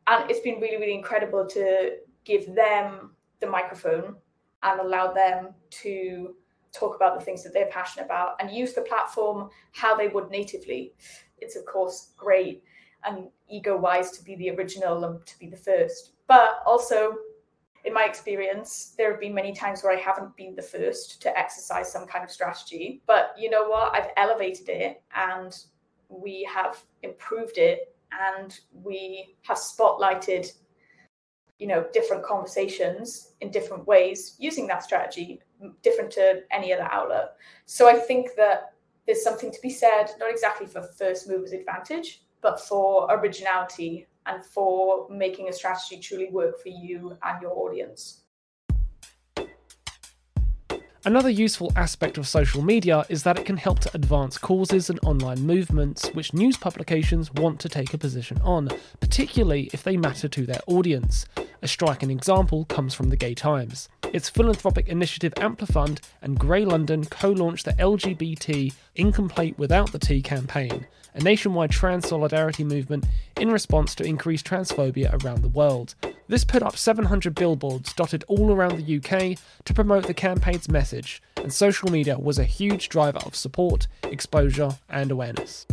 and 0.06 0.30
it's 0.30 0.40
been 0.40 0.60
really, 0.60 0.78
really 0.78 0.94
incredible 0.94 1.44
to 1.46 1.96
give 2.24 2.54
them 2.54 3.10
the 3.40 3.46
microphone 3.46 4.14
and 4.62 4.80
allow 4.80 5.12
them 5.12 5.48
to 5.70 6.36
talk 6.72 6.94
about 6.96 7.18
the 7.18 7.24
things 7.24 7.42
that 7.42 7.52
they're 7.52 7.66
passionate 7.66 8.06
about 8.06 8.36
and 8.40 8.50
use 8.50 8.72
the 8.72 8.80
platform 8.82 9.50
how 9.72 9.94
they 9.94 10.08
would 10.08 10.30
natively. 10.30 10.94
It's 11.38 11.56
of 11.56 11.66
course 11.66 12.12
great 12.16 12.62
and 13.04 13.28
ego 13.50 13.76
wise 13.76 14.12
to 14.12 14.24
be 14.24 14.36
the 14.36 14.50
original 14.50 15.04
and 15.04 15.26
to 15.26 15.38
be 15.38 15.48
the 15.48 15.56
first, 15.56 16.12
but 16.28 16.62
also 16.64 17.14
in 17.84 17.92
my 17.92 18.04
experience, 18.04 18.94
there 18.96 19.10
have 19.10 19.20
been 19.20 19.34
many 19.34 19.52
times 19.52 19.82
where 19.82 19.96
I 19.96 20.00
haven't 20.00 20.36
been 20.36 20.54
the 20.54 20.62
first 20.62 21.20
to 21.22 21.38
exercise 21.38 21.90
some 21.90 22.06
kind 22.06 22.24
of 22.24 22.30
strategy. 22.30 23.02
But 23.06 23.34
you 23.36 23.50
know 23.50 23.68
what? 23.68 23.94
I've 23.94 24.10
elevated 24.16 24.68
it 24.68 25.02
and 25.14 25.56
we 26.08 26.48
have 26.52 26.82
improved 27.02 27.58
it 27.58 27.94
and 28.12 28.58
we 28.72 29.36
have 29.42 29.56
spotlighted 29.56 30.52
you 31.58 31.66
know 31.66 31.86
different 31.92 32.24
conversations 32.24 33.32
in 33.40 33.50
different 33.50 33.86
ways 33.86 34.34
using 34.38 34.66
that 34.66 34.82
strategy 34.82 35.40
different 35.82 36.10
to 36.10 36.42
any 36.50 36.72
other 36.72 36.88
outlet 36.90 37.36
so 37.66 37.88
i 37.88 37.94
think 37.94 38.30
that 38.36 38.74
there's 39.06 39.22
something 39.22 39.50
to 39.52 39.60
be 39.62 39.70
said 39.70 40.06
not 40.18 40.30
exactly 40.30 40.66
for 40.66 40.82
first 40.82 41.28
movers 41.28 41.52
advantage 41.52 42.24
but 42.40 42.60
for 42.60 43.06
originality 43.10 44.06
and 44.26 44.44
for 44.44 45.06
making 45.10 45.48
a 45.48 45.52
strategy 45.52 45.98
truly 45.98 46.30
work 46.30 46.60
for 46.60 46.68
you 46.68 47.16
and 47.22 47.42
your 47.42 47.52
audience 47.52 48.22
Another 51.04 51.30
useful 51.30 51.72
aspect 51.74 52.16
of 52.16 52.28
social 52.28 52.62
media 52.62 53.04
is 53.08 53.24
that 53.24 53.36
it 53.36 53.44
can 53.44 53.56
help 53.56 53.80
to 53.80 53.90
advance 53.92 54.38
causes 54.38 54.88
and 54.88 55.00
online 55.02 55.40
movements 55.40 56.06
which 56.10 56.32
news 56.32 56.56
publications 56.56 57.32
want 57.32 57.58
to 57.58 57.68
take 57.68 57.92
a 57.92 57.98
position 57.98 58.40
on, 58.44 58.68
particularly 59.00 59.68
if 59.72 59.82
they 59.82 59.96
matter 59.96 60.28
to 60.28 60.46
their 60.46 60.60
audience. 60.68 61.26
A 61.60 61.66
striking 61.66 62.12
example 62.12 62.66
comes 62.66 62.94
from 62.94 63.10
the 63.10 63.16
Gay 63.16 63.34
Times. 63.34 63.88
Its 64.12 64.28
philanthropic 64.28 64.86
initiative 64.86 65.34
Amplifund 65.38 65.98
and 66.20 66.38
Grey 66.38 66.64
London 66.64 67.04
co 67.04 67.30
launched 67.30 67.64
the 67.64 67.72
LGBT 67.72 68.72
Incomplete 68.94 69.58
Without 69.58 69.90
the 69.90 69.98
T 69.98 70.22
campaign, 70.22 70.86
a 71.14 71.20
nationwide 71.20 71.70
trans 71.70 72.08
solidarity 72.08 72.64
movement 72.64 73.06
in 73.36 73.50
response 73.50 73.94
to 73.94 74.04
increased 74.04 74.46
transphobia 74.46 75.12
around 75.22 75.42
the 75.42 75.48
world. 75.48 75.94
This 76.28 76.44
put 76.44 76.62
up 76.62 76.76
700 76.76 77.34
billboards 77.34 77.92
dotted 77.92 78.24
all 78.28 78.52
around 78.52 78.76
the 78.76 78.96
UK 78.96 79.38
to 79.64 79.74
promote 79.74 80.06
the 80.06 80.14
campaign's 80.14 80.68
message, 80.68 81.22
and 81.36 81.52
social 81.52 81.90
media 81.90 82.18
was 82.18 82.38
a 82.38 82.44
huge 82.44 82.88
driver 82.88 83.20
of 83.26 83.36
support, 83.36 83.88
exposure, 84.04 84.70
and 84.88 85.10
awareness. 85.10 85.66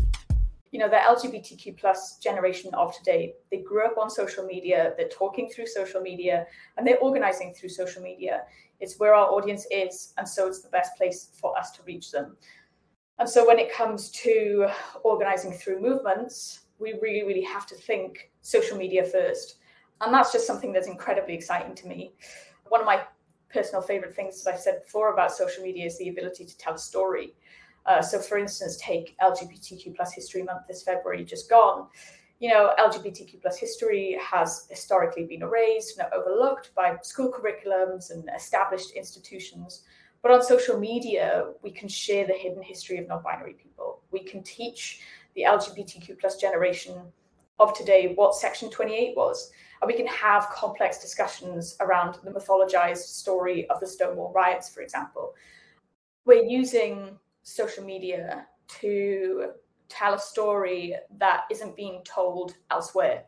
You 0.71 0.79
know, 0.79 0.89
the 0.89 0.97
LGBTQ 0.97 1.77
plus 1.77 2.17
generation 2.17 2.71
of 2.75 2.95
today, 2.95 3.33
they 3.49 3.57
grew 3.57 3.85
up 3.85 3.97
on 3.97 4.09
social 4.09 4.45
media, 4.45 4.93
they're 4.97 5.07
talking 5.07 5.49
through 5.49 5.65
social 5.65 5.99
media, 6.01 6.45
and 6.77 6.85
they're 6.85 6.99
organizing 6.99 7.53
through 7.53 7.69
social 7.69 8.03
media. 8.03 8.43
It's 8.79 8.99
where 8.99 9.15
our 9.15 9.27
audience 9.27 9.65
is, 9.71 10.13
and 10.17 10.27
so 10.27 10.47
it's 10.47 10.61
the 10.61 10.69
best 10.69 10.95
place 10.95 11.29
for 11.33 11.57
us 11.57 11.71
to 11.71 11.83
reach 11.83 12.11
them. 12.11 12.37
And 13.19 13.29
so 13.29 13.45
when 13.45 13.59
it 13.59 13.71
comes 13.71 14.09
to 14.11 14.67
organizing 15.03 15.51
through 15.51 15.81
movements, 15.81 16.61
we 16.79 16.93
really, 17.01 17.23
really 17.23 17.43
have 17.43 17.67
to 17.67 17.75
think 17.75 18.31
social 18.41 18.77
media 18.77 19.03
first. 19.03 19.57
And 20.01 20.13
that's 20.13 20.31
just 20.31 20.47
something 20.47 20.71
that's 20.71 20.87
incredibly 20.87 21.33
exciting 21.33 21.75
to 21.75 21.87
me. 21.87 22.13
One 22.69 22.79
of 22.79 22.87
my 22.87 23.01
personal 23.53 23.81
favorite 23.81 24.15
things, 24.15 24.39
as 24.39 24.47
I've 24.47 24.59
said 24.59 24.83
before, 24.83 25.13
about 25.13 25.33
social 25.33 25.63
media 25.63 25.85
is 25.85 25.97
the 25.97 26.09
ability 26.09 26.45
to 26.45 26.57
tell 26.57 26.75
a 26.75 26.79
story. 26.79 27.33
Uh, 27.85 28.01
so, 28.01 28.19
for 28.19 28.37
instance, 28.37 28.77
take 28.77 29.17
LGBTQ 29.19 29.95
plus 29.95 30.13
History 30.13 30.43
Month 30.43 30.67
this 30.67 30.83
February 30.83 31.25
just 31.25 31.49
gone. 31.49 31.87
You 32.39 32.49
know, 32.49 32.73
LGBTQ 32.79 33.41
plus 33.41 33.57
history 33.57 34.17
has 34.21 34.65
historically 34.69 35.25
been 35.25 35.41
erased 35.41 35.99
and 35.99 36.07
overlooked 36.13 36.73
by 36.73 36.95
school 37.01 37.29
curriculums 37.29 38.11
and 38.11 38.29
established 38.33 38.91
institutions. 38.91 39.83
But 40.21 40.31
on 40.31 40.43
social 40.43 40.79
media, 40.79 41.51
we 41.61 41.71
can 41.71 41.87
share 41.87 42.27
the 42.27 42.33
hidden 42.33 42.61
history 42.61 42.97
of 42.97 43.07
non-binary 43.07 43.53
people. 43.53 44.01
We 44.11 44.23
can 44.23 44.43
teach 44.43 45.01
the 45.35 45.43
LGBTQ 45.43 46.19
plus 46.19 46.35
generation 46.37 46.95
of 47.59 47.73
today 47.73 48.13
what 48.15 48.35
Section 48.35 48.69
28 48.69 49.15
was. 49.15 49.51
And 49.81 49.87
we 49.87 49.95
can 49.95 50.07
have 50.07 50.49
complex 50.49 50.99
discussions 50.99 51.77
around 51.79 52.17
the 52.23 52.31
mythologized 52.31 52.97
story 52.97 53.69
of 53.69 53.79
the 53.79 53.87
Stonewall 53.87 54.33
riots, 54.33 54.69
for 54.69 54.81
example. 54.81 55.33
We're 56.25 56.43
using 56.43 57.17
social 57.43 57.85
media 57.85 58.45
to 58.81 59.51
tell 59.87 60.13
a 60.13 60.19
story 60.19 60.95
that 61.17 61.43
isn't 61.49 61.75
being 61.75 62.01
told 62.03 62.55
elsewhere. 62.71 63.23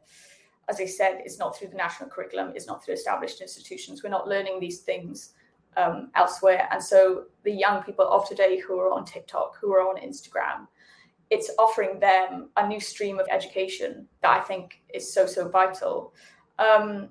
As 0.70 0.80
I 0.80 0.86
said, 0.86 1.22
it's 1.26 1.40
not 1.40 1.58
through 1.58 1.70
the 1.70 1.78
national 1.78 2.10
curriculum, 2.10 2.52
it's 2.54 2.68
not 2.68 2.84
through 2.84 2.94
established 2.94 3.42
institutions. 3.42 4.04
We're 4.04 4.10
not 4.10 4.28
learning 4.28 4.60
these 4.60 4.82
things 4.82 5.34
um, 5.78 6.12
elsewhere. 6.16 6.68
And 6.72 6.84
so 6.84 7.26
the 7.44 7.52
young 7.52 7.84
people 7.84 8.08
of 8.08 8.28
today 8.28 8.60
who 8.60 8.80
are 8.80 8.92
on 8.92 9.06
TikTok, 9.06 9.58
who 9.60 9.74
are 9.74 9.82
on 9.82 9.98
Instagram, 9.98 10.68
it's 11.30 11.50
offering 11.58 12.00
them 12.00 12.50
a 12.58 12.68
new 12.68 12.80
stream 12.80 13.20
of 13.20 13.28
education 13.32 14.08
that 14.22 14.32
I 14.32 14.42
think 14.42 14.82
is 14.94 15.14
so, 15.14 15.26
so 15.26 15.48
vital. 15.48 16.14
Um, 16.60 17.10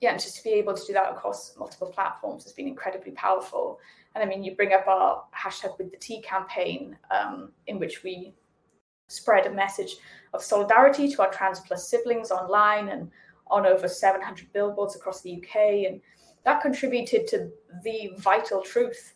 yeah, 0.00 0.12
and 0.12 0.20
just 0.20 0.36
to 0.36 0.44
be 0.44 0.50
able 0.50 0.74
to 0.74 0.86
do 0.86 0.92
that 0.92 1.10
across 1.10 1.56
multiple 1.56 1.88
platforms 1.88 2.44
has 2.44 2.52
been 2.52 2.68
incredibly 2.68 3.12
powerful. 3.12 3.78
And 4.14 4.22
I 4.22 4.26
mean, 4.26 4.42
you 4.42 4.54
bring 4.54 4.72
up 4.72 4.86
our 4.86 5.24
hashtag 5.36 5.78
with 5.78 5.90
the 5.90 5.96
T 5.96 6.20
campaign, 6.20 6.96
um, 7.10 7.52
in 7.66 7.78
which 7.78 8.02
we 8.02 8.34
spread 9.08 9.46
a 9.46 9.50
message 9.50 9.96
of 10.34 10.42
solidarity 10.42 11.08
to 11.08 11.22
our 11.22 11.30
trans 11.30 11.60
plus 11.60 11.88
siblings 11.88 12.30
online 12.30 12.88
and 12.88 13.10
on 13.48 13.66
over 13.66 13.88
700 13.88 14.52
billboards 14.52 14.94
across 14.94 15.22
the 15.22 15.34
UK. 15.34 15.90
And 15.90 16.00
that 16.48 16.62
contributed 16.62 17.26
to 17.26 17.50
the 17.84 18.10
vital 18.16 18.62
truth 18.62 19.12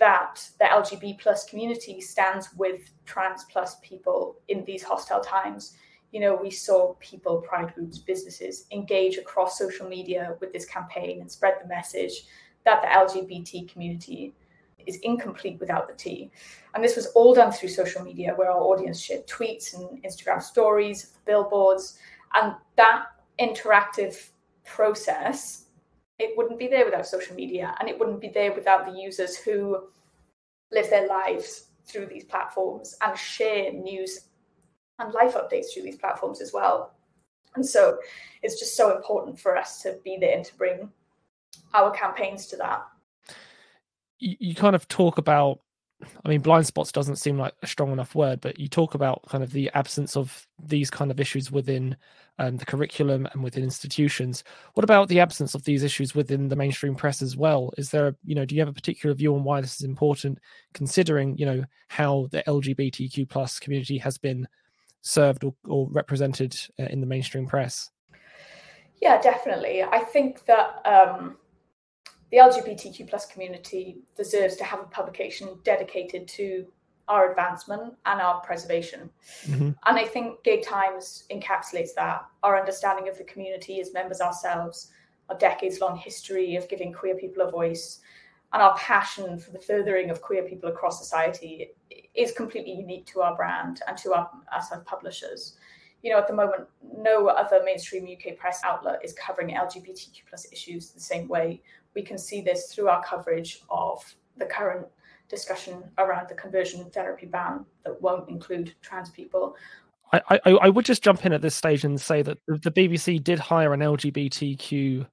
that 0.00 0.44
the 0.58 0.64
LGB 0.64 1.20
plus 1.20 1.48
community 1.48 2.00
stands 2.00 2.48
with 2.56 2.90
trans 3.04 3.44
plus 3.44 3.76
people 3.80 4.38
in 4.48 4.64
these 4.64 4.82
hostile 4.82 5.20
times. 5.20 5.76
You 6.10 6.18
know, 6.18 6.34
we 6.34 6.50
saw 6.50 6.94
people, 6.94 7.36
pride 7.42 7.72
groups, 7.76 7.98
businesses 7.98 8.66
engage 8.72 9.18
across 9.18 9.56
social 9.56 9.88
media 9.88 10.34
with 10.40 10.52
this 10.52 10.66
campaign 10.66 11.20
and 11.20 11.30
spread 11.30 11.54
the 11.62 11.68
message 11.68 12.24
that 12.64 12.82
the 12.82 12.88
LGBT 12.88 13.70
community 13.72 14.34
is 14.84 14.96
incomplete 15.04 15.60
without 15.60 15.86
the 15.86 15.94
T. 15.94 16.32
And 16.74 16.82
this 16.82 16.96
was 16.96 17.06
all 17.14 17.36
done 17.36 17.52
through 17.52 17.68
social 17.68 18.02
media 18.02 18.34
where 18.34 18.50
our 18.50 18.60
audience 18.60 19.00
shared 19.00 19.28
tweets 19.28 19.78
and 19.78 20.02
Instagram 20.02 20.42
stories, 20.42 21.12
billboards, 21.24 22.00
and 22.34 22.56
that 22.74 23.04
interactive 23.38 24.30
process 24.64 25.63
it 26.18 26.36
wouldn't 26.36 26.58
be 26.58 26.68
there 26.68 26.84
without 26.84 27.06
social 27.06 27.34
media 27.34 27.74
and 27.80 27.88
it 27.88 27.98
wouldn't 27.98 28.20
be 28.20 28.28
there 28.28 28.52
without 28.52 28.86
the 28.86 29.00
users 29.00 29.36
who 29.36 29.78
live 30.70 30.88
their 30.90 31.08
lives 31.08 31.68
through 31.86 32.06
these 32.06 32.24
platforms 32.24 32.96
and 33.02 33.18
share 33.18 33.72
news 33.72 34.28
and 34.98 35.12
life 35.12 35.34
updates 35.34 35.72
through 35.72 35.82
these 35.82 35.96
platforms 35.96 36.40
as 36.40 36.52
well. 36.52 36.94
And 37.56 37.66
so 37.66 37.98
it's 38.42 38.58
just 38.58 38.76
so 38.76 38.96
important 38.96 39.38
for 39.38 39.56
us 39.56 39.82
to 39.82 39.98
be 40.04 40.16
there 40.20 40.36
and 40.36 40.44
to 40.44 40.56
bring 40.56 40.90
our 41.72 41.90
campaigns 41.90 42.46
to 42.48 42.56
that. 42.56 42.84
You, 44.18 44.36
you 44.38 44.54
kind 44.54 44.76
of 44.76 44.88
talk 44.88 45.18
about 45.18 45.60
I 46.24 46.28
mean, 46.28 46.40
blind 46.40 46.66
spots 46.66 46.92
doesn't 46.92 47.16
seem 47.16 47.38
like 47.38 47.54
a 47.62 47.66
strong 47.66 47.92
enough 47.92 48.14
word, 48.14 48.40
but 48.40 48.58
you 48.58 48.68
talk 48.68 48.94
about 48.94 49.26
kind 49.28 49.44
of 49.44 49.52
the 49.52 49.70
absence 49.74 50.16
of 50.16 50.46
these 50.62 50.90
kind 50.90 51.10
of 51.10 51.20
issues 51.20 51.50
within 51.50 51.96
um, 52.38 52.56
the 52.56 52.66
curriculum 52.66 53.28
and 53.32 53.42
within 53.42 53.62
institutions. 53.62 54.44
What 54.74 54.84
about 54.84 55.08
the 55.08 55.20
absence 55.20 55.54
of 55.54 55.64
these 55.64 55.82
issues 55.82 56.14
within 56.14 56.48
the 56.48 56.56
mainstream 56.56 56.94
press 56.94 57.22
as 57.22 57.36
well? 57.36 57.72
Is 57.78 57.90
there, 57.90 58.16
you 58.24 58.34
know, 58.34 58.44
do 58.44 58.54
you 58.54 58.60
have 58.60 58.68
a 58.68 58.74
particular 58.74 59.14
view 59.14 59.34
on 59.34 59.44
why 59.44 59.60
this 59.60 59.76
is 59.76 59.82
important, 59.82 60.38
considering, 60.72 61.36
you 61.38 61.46
know, 61.46 61.64
how 61.88 62.28
the 62.32 62.42
LGBTQ 62.46 63.28
plus 63.28 63.58
community 63.58 63.98
has 63.98 64.18
been 64.18 64.48
served 65.02 65.44
or, 65.44 65.54
or 65.66 65.88
represented 65.90 66.56
uh, 66.80 66.84
in 66.84 67.00
the 67.00 67.06
mainstream 67.06 67.46
press? 67.46 67.90
Yeah, 69.00 69.20
definitely. 69.20 69.82
I 69.82 70.00
think 70.00 70.44
that. 70.46 70.80
Um 70.84 71.36
the 72.30 72.38
LGBTQ 72.38 73.08
plus 73.08 73.26
community 73.26 73.98
deserves 74.16 74.56
to 74.56 74.64
have 74.64 74.80
a 74.80 74.84
publication 74.84 75.58
dedicated 75.62 76.26
to 76.28 76.66
our 77.08 77.30
advancement 77.30 77.94
and 78.06 78.20
our 78.20 78.40
preservation. 78.40 79.10
Mm-hmm. 79.46 79.70
And 79.86 79.98
I 79.98 80.04
think 80.04 80.42
Gay 80.42 80.62
Times 80.62 81.24
encapsulates 81.30 81.94
that. 81.96 82.24
Our 82.42 82.58
understanding 82.58 83.08
of 83.08 83.18
the 83.18 83.24
community 83.24 83.80
as 83.80 83.92
members 83.92 84.20
ourselves, 84.20 84.90
our 85.28 85.36
decades 85.36 85.80
long 85.80 85.96
history 85.96 86.56
of 86.56 86.68
giving 86.68 86.92
queer 86.92 87.14
people 87.14 87.46
a 87.46 87.50
voice, 87.50 88.00
and 88.52 88.62
our 88.62 88.76
passion 88.76 89.38
for 89.38 89.50
the 89.50 89.58
furthering 89.58 90.10
of 90.10 90.22
queer 90.22 90.44
people 90.44 90.70
across 90.70 91.00
society 91.00 91.72
is 92.14 92.32
completely 92.32 92.72
unique 92.72 93.04
to 93.06 93.20
our 93.20 93.36
brand 93.36 93.80
and 93.88 93.98
to 93.98 94.14
our, 94.14 94.30
us 94.54 94.70
as 94.72 94.80
publishers. 94.86 95.56
You 96.02 96.12
know, 96.12 96.18
at 96.18 96.28
the 96.28 96.34
moment, 96.34 96.68
no 96.96 97.28
other 97.28 97.62
mainstream 97.64 98.04
UK 98.06 98.36
press 98.36 98.60
outlet 98.62 99.00
is 99.02 99.12
covering 99.14 99.54
LGBTQ 99.54 100.20
plus 100.28 100.46
issues 100.52 100.90
the 100.90 101.00
same 101.00 101.26
way 101.28 101.62
we 101.94 102.02
can 102.02 102.18
see 102.18 102.40
this 102.40 102.72
through 102.72 102.88
our 102.88 103.02
coverage 103.04 103.62
of 103.70 104.04
the 104.36 104.46
current 104.46 104.86
discussion 105.28 105.82
around 105.98 106.28
the 106.28 106.34
conversion 106.34 106.90
therapy 106.90 107.26
ban 107.26 107.64
that 107.84 108.00
won't 108.00 108.28
include 108.28 108.74
trans 108.82 109.10
people. 109.10 109.56
I, 110.12 110.20
I, 110.44 110.50
I 110.52 110.68
would 110.68 110.84
just 110.84 111.02
jump 111.02 111.24
in 111.24 111.32
at 111.32 111.40
this 111.40 111.54
stage 111.54 111.84
and 111.84 112.00
say 112.00 112.22
that 112.22 112.38
the 112.46 112.70
BBC 112.70 113.22
did 113.22 113.38
hire 113.38 113.72
an 113.72 113.80
LGBTQ. 113.80 115.06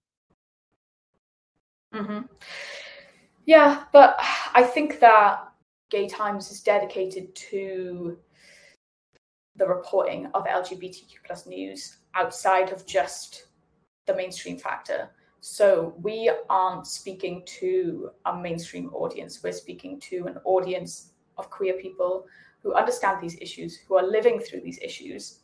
Mm-hmm. 1.93 2.19
Yeah, 3.45 3.83
but 3.91 4.15
I 4.53 4.63
think 4.63 4.99
that 4.99 5.51
Gay 5.89 6.07
Times 6.07 6.51
is 6.51 6.61
dedicated 6.61 7.33
to 7.35 8.17
the 9.55 9.67
reporting 9.67 10.27
of 10.33 10.45
LGBTQ 10.45 11.09
plus 11.25 11.45
news 11.45 11.97
outside 12.15 12.71
of 12.71 12.85
just 12.85 13.47
the 14.07 14.15
mainstream 14.15 14.57
factor. 14.57 15.09
So 15.41 15.95
we 16.01 16.31
aren't 16.49 16.85
speaking 16.85 17.43
to 17.59 18.11
a 18.25 18.37
mainstream 18.37 18.93
audience. 18.93 19.41
We're 19.43 19.51
speaking 19.53 19.99
to 20.01 20.27
an 20.27 20.37
audience 20.45 21.13
of 21.37 21.49
queer 21.49 21.73
people 21.73 22.27
who 22.61 22.75
understand 22.75 23.19
these 23.19 23.37
issues, 23.41 23.79
who 23.87 23.97
are 23.97 24.05
living 24.05 24.39
through 24.39 24.61
these 24.61 24.77
issues, 24.83 25.39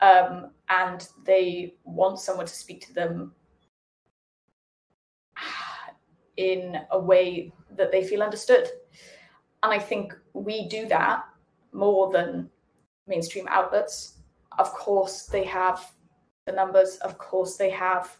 um, 0.00 0.52
and 0.70 1.06
they 1.26 1.74
want 1.84 2.18
someone 2.18 2.46
to 2.46 2.54
speak 2.54 2.86
to 2.86 2.94
them 2.94 3.32
in 6.38 6.78
a 6.90 6.98
way 6.98 7.52
that 7.76 7.92
they 7.92 8.02
feel 8.02 8.22
understood. 8.22 8.66
And 9.62 9.70
I 9.70 9.78
think 9.78 10.16
we 10.32 10.66
do 10.68 10.88
that 10.88 11.24
more 11.72 12.10
than 12.10 12.48
mainstream 13.06 13.46
outlets. 13.50 14.14
Of 14.58 14.72
course, 14.72 15.26
they 15.26 15.44
have 15.44 15.92
the 16.46 16.52
numbers, 16.52 16.96
of 17.02 17.18
course, 17.18 17.58
they 17.58 17.68
have 17.68 18.16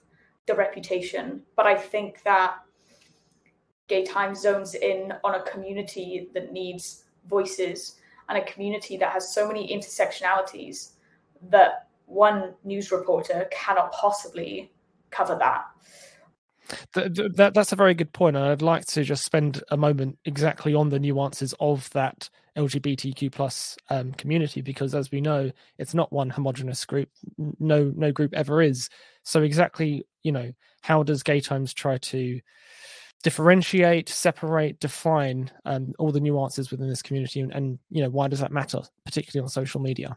the 0.51 0.57
reputation. 0.57 1.43
But 1.57 1.67
I 1.67 1.77
think 1.77 2.23
that 2.25 2.57
Gay 3.87 4.05
Times 4.05 4.41
zones 4.41 4.75
in 4.75 5.15
on 5.25 5.37
a 5.37 5.43
community 5.43 6.29
that 6.35 6.53
needs 6.53 7.05
voices 7.29 7.97
and 8.29 8.37
a 8.37 8.45
community 8.45 8.97
that 8.97 9.13
has 9.13 9.33
so 9.33 9.47
many 9.47 9.69
intersectionalities 9.77 10.93
that 11.51 11.87
one 12.07 12.55
news 12.65 12.91
reporter 12.91 13.49
cannot 13.53 13.93
possibly 13.93 14.73
cover 15.11 15.37
that. 15.39 15.67
That, 16.95 17.35
that, 17.37 17.55
that's 17.55 17.73
a 17.73 17.77
very 17.77 17.95
good 17.95 18.13
point, 18.13 18.37
and 18.37 18.45
I'd 18.45 18.63
like 18.63 18.87
to 18.87 19.05
just 19.05 19.25
spend 19.25 19.63
a 19.71 19.77
moment 19.77 20.19
exactly 20.25 20.75
on 20.75 20.89
the 20.89 20.99
nuances 20.99 21.55
of 21.61 21.89
that 21.91 22.29
LGBTQ 22.57 23.33
plus 23.33 23.77
um, 23.89 24.13
community, 24.13 24.61
because 24.61 24.95
as 24.95 25.11
we 25.11 25.21
know, 25.21 25.51
it's 25.79 25.95
not 25.95 26.13
one 26.13 26.31
homogenous 26.31 26.85
group. 26.85 27.09
No, 27.59 27.93
no 27.97 28.13
group 28.13 28.35
ever 28.35 28.63
is. 28.63 28.89
So 29.23 29.43
exactly, 29.43 30.05
you 30.23 30.33
know, 30.33 30.53
how 30.83 31.03
does 31.03 31.23
Gay 31.23 31.41
Times 31.41 31.73
try 31.73 31.99
to 31.99 32.41
differentiate, 33.23 34.09
separate, 34.09 34.81
define 34.81 35.51
um, 35.65 35.93
all 35.99 36.11
the 36.11 36.21
nuances 36.21 36.71
within 36.71 36.89
this 36.89 37.03
community, 37.03 37.41
and, 37.41 37.53
and, 37.53 37.79
you 37.91 38.03
know, 38.03 38.11
why 38.11 38.29
does 38.29 38.41
that 38.41 38.53
matter, 38.53 38.81
particularly 39.05 39.43
on 39.45 39.49
social 39.49 39.81
media? 39.81 40.17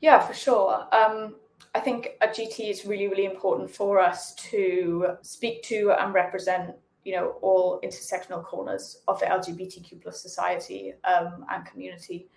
Yeah, 0.00 0.20
for 0.20 0.34
sure. 0.34 0.86
Um, 0.94 1.36
I 1.74 1.80
think 1.80 2.10
at 2.20 2.36
GT 2.36 2.70
is 2.70 2.84
really, 2.84 3.08
really 3.08 3.24
important 3.24 3.68
for 3.68 3.98
us 3.98 4.34
to 4.50 5.16
speak 5.22 5.62
to 5.64 5.92
and 5.98 6.14
represent, 6.14 6.70
you 7.04 7.14
know, 7.14 7.36
all 7.42 7.80
intersectional 7.82 8.44
corners 8.44 9.02
of 9.08 9.18
the 9.18 9.26
LGBTQ 9.26 10.00
plus 10.00 10.22
society 10.22 10.92
um, 11.04 11.44
and 11.50 11.66
community, 11.66 12.28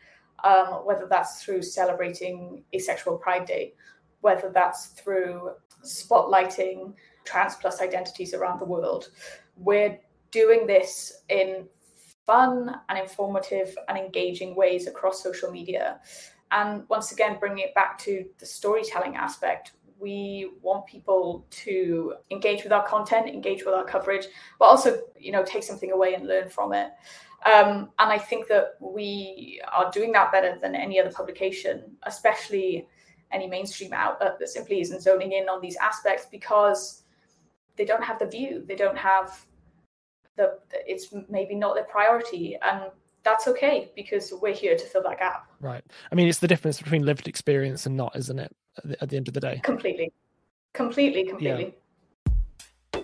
um, 0.44 0.86
whether 0.86 1.08
that's 1.08 1.44
through 1.44 1.62
celebrating 1.62 2.64
Asexual 2.74 3.18
Pride 3.18 3.46
Day, 3.46 3.74
whether 4.22 4.50
that's 4.52 4.88
through 4.88 5.52
spotlighting 5.84 6.96
trans 7.24 7.56
plus 7.56 7.80
identities 7.80 8.34
around 8.34 8.60
the 8.60 8.66
world. 8.66 9.10
We're 9.56 10.00
doing 10.32 10.66
this 10.66 11.22
in 11.30 11.68
fun 12.26 12.76
and 12.90 13.00
informative 13.00 13.76
and 13.88 13.98
engaging 13.98 14.56
ways 14.56 14.88
across 14.88 15.22
social 15.22 15.52
media. 15.52 16.00
And 16.52 16.88
once 16.90 17.12
again, 17.12 17.38
bringing 17.40 17.60
it 17.60 17.76
back 17.76 17.98
to 18.00 18.26
the 18.40 18.46
storytelling 18.46 19.16
aspect, 19.16 19.74
we 20.00 20.52
want 20.62 20.86
people 20.86 21.46
to 21.50 22.16
engage 22.32 22.64
with 22.64 22.72
our 22.72 22.88
content, 22.88 23.28
engage 23.28 23.66
with 23.66 23.74
our 23.74 23.84
coverage, 23.84 24.28
but 24.60 24.66
also, 24.66 25.02
you 25.18 25.32
know, 25.32 25.44
take 25.44 25.64
something 25.64 25.92
away 25.92 26.14
and 26.14 26.28
learn 26.28 26.50
from 26.50 26.74
it. 26.74 26.92
Um, 27.46 27.90
and 28.00 28.12
I 28.12 28.18
think 28.18 28.48
that 28.48 28.76
we 28.80 29.62
are 29.72 29.92
doing 29.92 30.12
that 30.14 30.32
better 30.32 30.58
than 30.62 30.76
any 30.76 31.00
other 31.00 31.12
publication, 31.12 31.98
especially 32.04 32.88
any 33.32 33.48
mainstream 33.48 33.94
outlet 33.94 34.40
that 34.40 34.50
simply 34.50 34.82
isn't 34.82 35.02
zoning 35.02 35.34
in 35.34 35.50
on 35.50 35.62
these 35.62 35.76
aspects 35.78 36.28
because 36.32 37.04
they 37.76 37.86
don't 37.86 38.04
have 38.04 38.20
the 38.20 38.26
view, 38.26 38.64
they 38.68 38.76
don't 38.76 38.98
have 38.98 39.46
the. 40.36 40.58
It's 40.72 41.14
maybe 41.30 41.56
not 41.56 41.76
their 41.76 41.84
priority, 41.84 42.58
and 42.62 42.92
that's 43.24 43.48
okay 43.48 43.92
because 43.96 44.34
we're 44.42 44.54
here 44.54 44.76
to 44.76 44.86
fill 44.86 45.04
that 45.04 45.20
gap. 45.20 45.47
Right. 45.60 45.84
I 46.12 46.16
mean, 46.16 46.28
it's 46.28 46.40
the 46.40 46.48
difference 46.48 46.82
between 46.82 47.04
lived 47.06 47.28
experience 47.28 47.86
and 47.86 47.98
not, 47.98 48.16
isn't 48.16 48.40
it? 48.40 48.56
At 48.78 48.88
the, 48.88 49.04
at 49.04 49.10
the 49.10 49.18
end 49.18 49.28
of 49.28 49.34
the 49.34 49.40
day. 49.40 49.60
Completely. 49.64 50.12
Completely, 50.74 51.26
completely. 51.26 51.76
Yeah. 52.94 53.02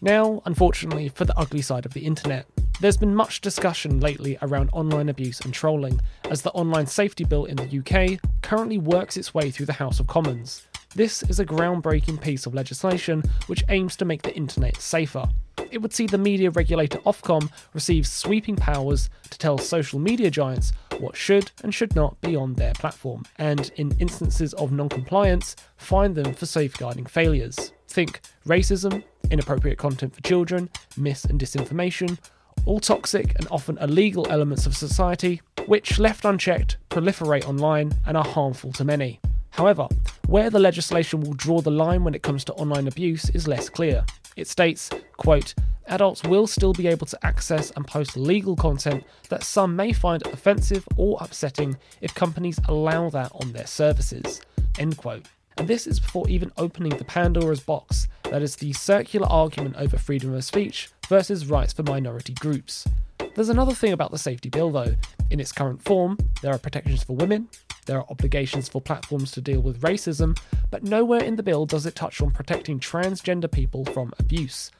Now, 0.00 0.42
unfortunately, 0.44 1.08
for 1.08 1.24
the 1.24 1.36
ugly 1.36 1.60
side 1.60 1.84
of 1.84 1.92
the 1.92 2.06
internet, 2.06 2.46
there's 2.80 2.96
been 2.96 3.14
much 3.14 3.40
discussion 3.40 3.98
lately 3.98 4.38
around 4.40 4.70
online 4.72 5.08
abuse 5.08 5.40
and 5.40 5.52
trolling, 5.52 6.00
as 6.30 6.42
the 6.42 6.52
Online 6.52 6.86
Safety 6.86 7.24
Bill 7.24 7.44
in 7.44 7.56
the 7.56 7.78
UK 7.80 8.20
currently 8.40 8.78
works 8.78 9.16
its 9.16 9.34
way 9.34 9.50
through 9.50 9.66
the 9.66 9.72
House 9.72 9.98
of 9.98 10.06
Commons. 10.06 10.68
This 10.94 11.22
is 11.24 11.40
a 11.40 11.46
groundbreaking 11.46 12.20
piece 12.20 12.46
of 12.46 12.54
legislation 12.54 13.22
which 13.46 13.64
aims 13.68 13.96
to 13.96 14.04
make 14.04 14.22
the 14.22 14.34
internet 14.34 14.76
safer 14.80 15.28
it 15.70 15.82
would 15.82 15.92
see 15.92 16.06
the 16.06 16.18
media 16.18 16.50
regulator 16.50 16.98
Ofcom 16.98 17.50
receive 17.74 18.06
sweeping 18.06 18.56
powers 18.56 19.10
to 19.30 19.38
tell 19.38 19.58
social 19.58 19.98
media 19.98 20.30
giants 20.30 20.72
what 20.98 21.16
should 21.16 21.50
and 21.62 21.74
should 21.74 21.94
not 21.94 22.20
be 22.20 22.34
on 22.34 22.54
their 22.54 22.72
platform, 22.74 23.24
and 23.36 23.70
in 23.76 23.96
instances 23.98 24.52
of 24.54 24.72
non 24.72 24.88
compliance, 24.88 25.56
fine 25.76 26.14
them 26.14 26.34
for 26.34 26.46
safeguarding 26.46 27.06
failures. 27.06 27.72
Think 27.88 28.20
racism, 28.46 29.04
inappropriate 29.30 29.78
content 29.78 30.14
for 30.14 30.22
children, 30.22 30.68
mis 30.96 31.24
and 31.24 31.40
disinformation, 31.40 32.18
all 32.66 32.80
toxic 32.80 33.34
and 33.36 33.46
often 33.50 33.78
illegal 33.78 34.26
elements 34.30 34.66
of 34.66 34.76
society, 34.76 35.40
which, 35.66 35.98
left 35.98 36.24
unchecked, 36.24 36.76
proliferate 36.90 37.48
online 37.48 37.92
and 38.06 38.16
are 38.16 38.24
harmful 38.24 38.72
to 38.72 38.84
many. 38.84 39.20
However, 39.50 39.88
where 40.28 40.50
the 40.50 40.58
legislation 40.58 41.22
will 41.22 41.32
draw 41.32 41.62
the 41.62 41.70
line 41.70 42.04
when 42.04 42.14
it 42.14 42.22
comes 42.22 42.44
to 42.44 42.52
online 42.54 42.86
abuse 42.86 43.30
is 43.30 43.48
less 43.48 43.70
clear. 43.70 44.04
It 44.36 44.46
states, 44.46 44.90
quote, 45.16 45.54
adults 45.86 46.22
will 46.22 46.46
still 46.46 46.74
be 46.74 46.86
able 46.86 47.06
to 47.06 47.26
access 47.26 47.70
and 47.70 47.86
post 47.86 48.14
legal 48.14 48.54
content 48.54 49.04
that 49.30 49.42
some 49.42 49.74
may 49.74 49.94
find 49.94 50.24
offensive 50.26 50.86
or 50.98 51.16
upsetting 51.22 51.78
if 52.02 52.14
companies 52.14 52.60
allow 52.68 53.08
that 53.08 53.32
on 53.40 53.52
their 53.52 53.66
services, 53.66 54.42
end 54.78 54.98
quote. 54.98 55.24
And 55.56 55.66
this 55.66 55.86
is 55.86 55.98
before 55.98 56.28
even 56.28 56.52
opening 56.58 56.94
the 56.98 57.06
Pandora's 57.06 57.60
box, 57.60 58.06
that 58.24 58.42
is 58.42 58.54
the 58.56 58.74
circular 58.74 59.26
argument 59.28 59.76
over 59.76 59.96
freedom 59.96 60.34
of 60.34 60.44
speech 60.44 60.90
versus 61.08 61.46
rights 61.46 61.72
for 61.72 61.84
minority 61.84 62.34
groups. 62.34 62.86
There's 63.34 63.48
another 63.48 63.74
thing 63.74 63.92
about 63.92 64.10
the 64.10 64.18
safety 64.18 64.50
bill, 64.50 64.70
though. 64.70 64.94
In 65.30 65.40
its 65.40 65.52
current 65.52 65.82
form, 65.82 66.18
there 66.42 66.52
are 66.52 66.58
protections 66.58 67.02
for 67.02 67.16
women, 67.16 67.48
there 67.88 67.98
are 67.98 68.06
obligations 68.10 68.68
for 68.68 68.82
platforms 68.82 69.32
to 69.32 69.40
deal 69.40 69.60
with 69.60 69.80
racism, 69.80 70.38
but 70.70 70.84
nowhere 70.84 71.24
in 71.24 71.36
the 71.36 71.42
bill 71.42 71.64
does 71.64 71.86
it 71.86 71.94
touch 71.94 72.20
on 72.20 72.30
protecting 72.30 72.78
transgender 72.78 73.50
people 73.50 73.86
from 73.86 74.12
abuse. 74.18 74.70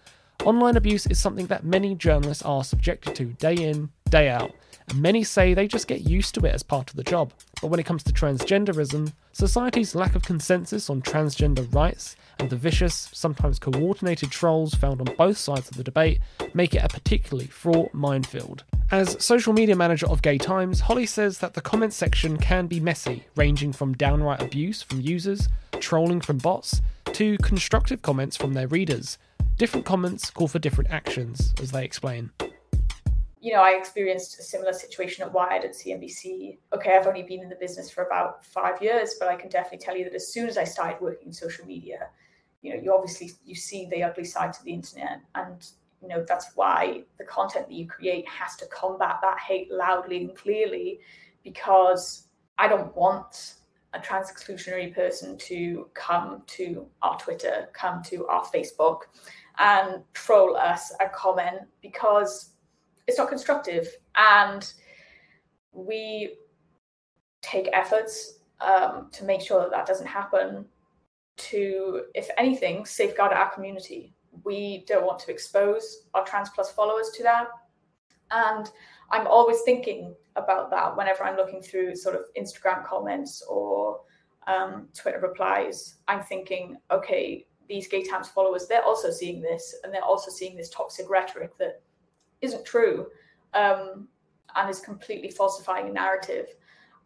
Online 0.44 0.76
abuse 0.76 1.06
is 1.06 1.18
something 1.18 1.46
that 1.46 1.64
many 1.64 1.94
journalists 1.94 2.44
are 2.44 2.62
subjected 2.62 3.14
to 3.16 3.24
day 3.24 3.54
in, 3.54 3.88
day 4.10 4.28
out, 4.28 4.52
and 4.90 5.00
many 5.00 5.24
say 5.24 5.54
they 5.54 5.66
just 5.66 5.88
get 5.88 6.02
used 6.02 6.34
to 6.34 6.44
it 6.44 6.54
as 6.54 6.62
part 6.62 6.90
of 6.90 6.96
the 6.96 7.02
job. 7.02 7.32
But 7.62 7.68
when 7.68 7.80
it 7.80 7.86
comes 7.86 8.02
to 8.04 8.12
transgenderism, 8.12 9.12
society's 9.32 9.94
lack 9.94 10.14
of 10.14 10.22
consensus 10.22 10.90
on 10.90 11.00
transgender 11.00 11.72
rights 11.74 12.14
and 12.38 12.50
the 12.50 12.56
vicious, 12.56 13.08
sometimes 13.14 13.58
coordinated 13.58 14.30
trolls 14.30 14.74
found 14.74 15.00
on 15.00 15.16
both 15.16 15.38
sides 15.38 15.70
of 15.70 15.78
the 15.78 15.84
debate 15.84 16.20
make 16.52 16.74
it 16.74 16.84
a 16.84 16.88
particularly 16.88 17.48
fraught 17.48 17.94
minefield. 17.94 18.64
As 18.90 19.22
social 19.22 19.53
media 19.53 19.77
manager 19.77 20.07
of 20.07 20.22
Gay 20.22 20.38
Times, 20.38 20.81
Holly 20.81 21.05
says 21.05 21.38
that 21.38 21.55
the 21.55 21.61
comments 21.61 21.94
section 21.94 22.38
can 22.38 22.66
be 22.66 22.81
messy, 22.81 23.24
ranging 23.37 23.72
from 23.72 23.92
downright 23.94 24.40
abuse 24.40 24.83
from 24.83 25.03
users, 25.03 25.48
trolling 25.72 26.22
from 26.22 26.38
bots, 26.38 26.81
to 27.12 27.37
constructive 27.38 28.01
comments 28.01 28.37
from 28.37 28.55
their 28.55 28.66
readers. 28.66 29.18
Different 29.59 29.85
comments 29.85 30.31
call 30.31 30.48
for 30.48 30.59
different 30.59 30.90
actions, 30.90 31.53
as 31.61 31.70
they 31.70 31.85
explain 31.85 32.31
you 33.40 33.53
know, 33.53 33.62
I 33.62 33.70
experienced 33.70 34.38
a 34.38 34.42
similar 34.42 34.72
situation 34.72 35.22
at 35.24 35.33
Wired 35.33 35.64
at 35.64 35.72
CNBC. 35.72 36.59
Okay, 36.74 36.96
I've 36.96 37.07
only 37.07 37.22
been 37.22 37.40
in 37.40 37.48
the 37.48 37.57
business 37.57 37.90
for 37.90 38.05
about 38.05 38.44
five 38.44 38.83
years, 38.83 39.14
but 39.18 39.29
I 39.29 39.37
can 39.37 39.48
definitely 39.48 39.79
tell 39.79 39.96
you 39.96 40.05
that 40.05 40.14
as 40.14 40.33
soon 40.33 40.48
as 40.48 40.59
I 40.59 40.64
started 40.64 41.01
working 41.01 41.29
in 41.29 41.33
social 41.33 41.64
media, 41.64 42.09
you 42.62 42.74
know, 42.74 42.83
you 42.83 42.92
obviously 42.92 43.31
you 43.44 43.55
see 43.55 43.87
the 43.87 44.03
ugly 44.03 44.24
side 44.24 44.53
to 44.55 44.64
the 44.64 44.72
internet, 44.72 45.20
and 45.35 45.64
you 46.02 46.08
know 46.08 46.24
that's 46.26 46.52
why 46.54 47.02
the 47.18 47.24
content 47.24 47.68
that 47.68 47.74
you 47.74 47.87
create 47.87 48.28
has 48.28 48.56
to 48.56 48.66
combat 48.66 49.16
that 49.22 49.38
hate 49.40 49.70
loudly 49.70 50.18
and 50.18 50.37
clearly, 50.37 51.00
because 51.42 52.28
I 52.58 52.68
don't 52.68 52.94
want 52.96 53.54
a 53.94 54.00
trans 54.00 54.30
exclusionary 54.30 54.94
person 54.94 55.37
to 55.38 55.88
come 55.94 56.42
to 56.46 56.87
our 57.02 57.18
Twitter, 57.18 57.68
come 57.72 58.02
to 58.04 58.26
our 58.26 58.44
Facebook, 58.44 59.02
and 59.58 60.02
troll 60.12 60.56
us 60.56 60.92
a 61.00 61.08
comment 61.08 61.62
because 61.80 62.50
it's 63.06 63.18
not 63.18 63.28
constructive. 63.28 63.88
And 64.16 64.70
we 65.72 66.34
take 67.40 67.68
efforts 67.72 68.40
um, 68.61 69.08
to 69.12 69.24
make 69.24 69.40
sure 69.40 69.61
that 69.61 69.70
that 69.70 69.87
doesn't 69.87 70.06
happen 70.06 70.66
to 71.37 72.02
if 72.14 72.28
anything 72.37 72.84
safeguard 72.84 73.32
our 73.32 73.48
community 73.50 74.12
we 74.44 74.85
don't 74.87 75.07
want 75.07 75.18
to 75.18 75.31
expose 75.31 76.07
our 76.14 76.24
trans 76.24 76.51
plus 76.51 76.70
followers 76.70 77.11
to 77.14 77.22
that 77.22 77.48
and 78.31 78.70
i'm 79.11 79.27
always 79.27 79.61
thinking 79.62 80.14
about 80.37 80.70
that 80.70 80.96
whenever 80.96 81.24
i'm 81.24 81.37
looking 81.37 81.62
through 81.62 81.94
sort 81.94 82.14
of 82.14 82.22
instagram 82.40 82.85
comments 82.85 83.42
or 83.48 84.01
um, 84.46 84.88
twitter 84.96 85.20
replies 85.20 85.96
i'm 86.09 86.22
thinking 86.22 86.77
okay 86.90 87.44
these 87.68 87.87
gay 87.87 88.03
times 88.03 88.29
followers 88.29 88.66
they're 88.66 88.85
also 88.85 89.11
seeing 89.11 89.42
this 89.42 89.74
and 89.85 89.92
they're 89.92 90.03
also 90.03 90.31
seeing 90.31 90.57
this 90.57 90.70
toxic 90.70 91.09
rhetoric 91.11 91.57
that 91.59 91.83
isn't 92.40 92.64
true 92.64 93.07
um, 93.55 94.09
and 94.57 94.70
is 94.70 94.81
completely 94.81 95.31
falsifying 95.31 95.88
a 95.88 95.92
narrative. 95.92 96.46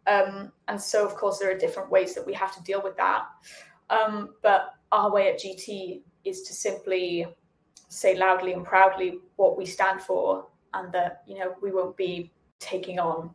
Um, 0.07 0.51
and 0.67 0.81
so, 0.81 1.05
of 1.05 1.15
course, 1.15 1.39
there 1.39 1.51
are 1.51 1.57
different 1.57 1.89
ways 1.89 2.13
that 2.15 2.25
we 2.25 2.33
have 2.33 2.53
to 2.55 2.63
deal 2.63 2.81
with 2.81 2.97
that. 2.97 3.23
Um, 3.89 4.35
but 4.41 4.73
our 4.91 5.11
way 5.11 5.29
at 5.29 5.39
GT 5.39 6.01
is 6.25 6.41
to 6.43 6.53
simply 6.53 7.27
say 7.89 8.17
loudly 8.17 8.53
and 8.53 8.65
proudly 8.65 9.19
what 9.35 9.57
we 9.57 9.65
stand 9.65 10.01
for, 10.01 10.47
and 10.73 10.91
that 10.93 11.23
you 11.27 11.37
know 11.37 11.55
we 11.61 11.71
won't 11.71 11.97
be 11.97 12.31
taking 12.59 12.99
on 12.99 13.33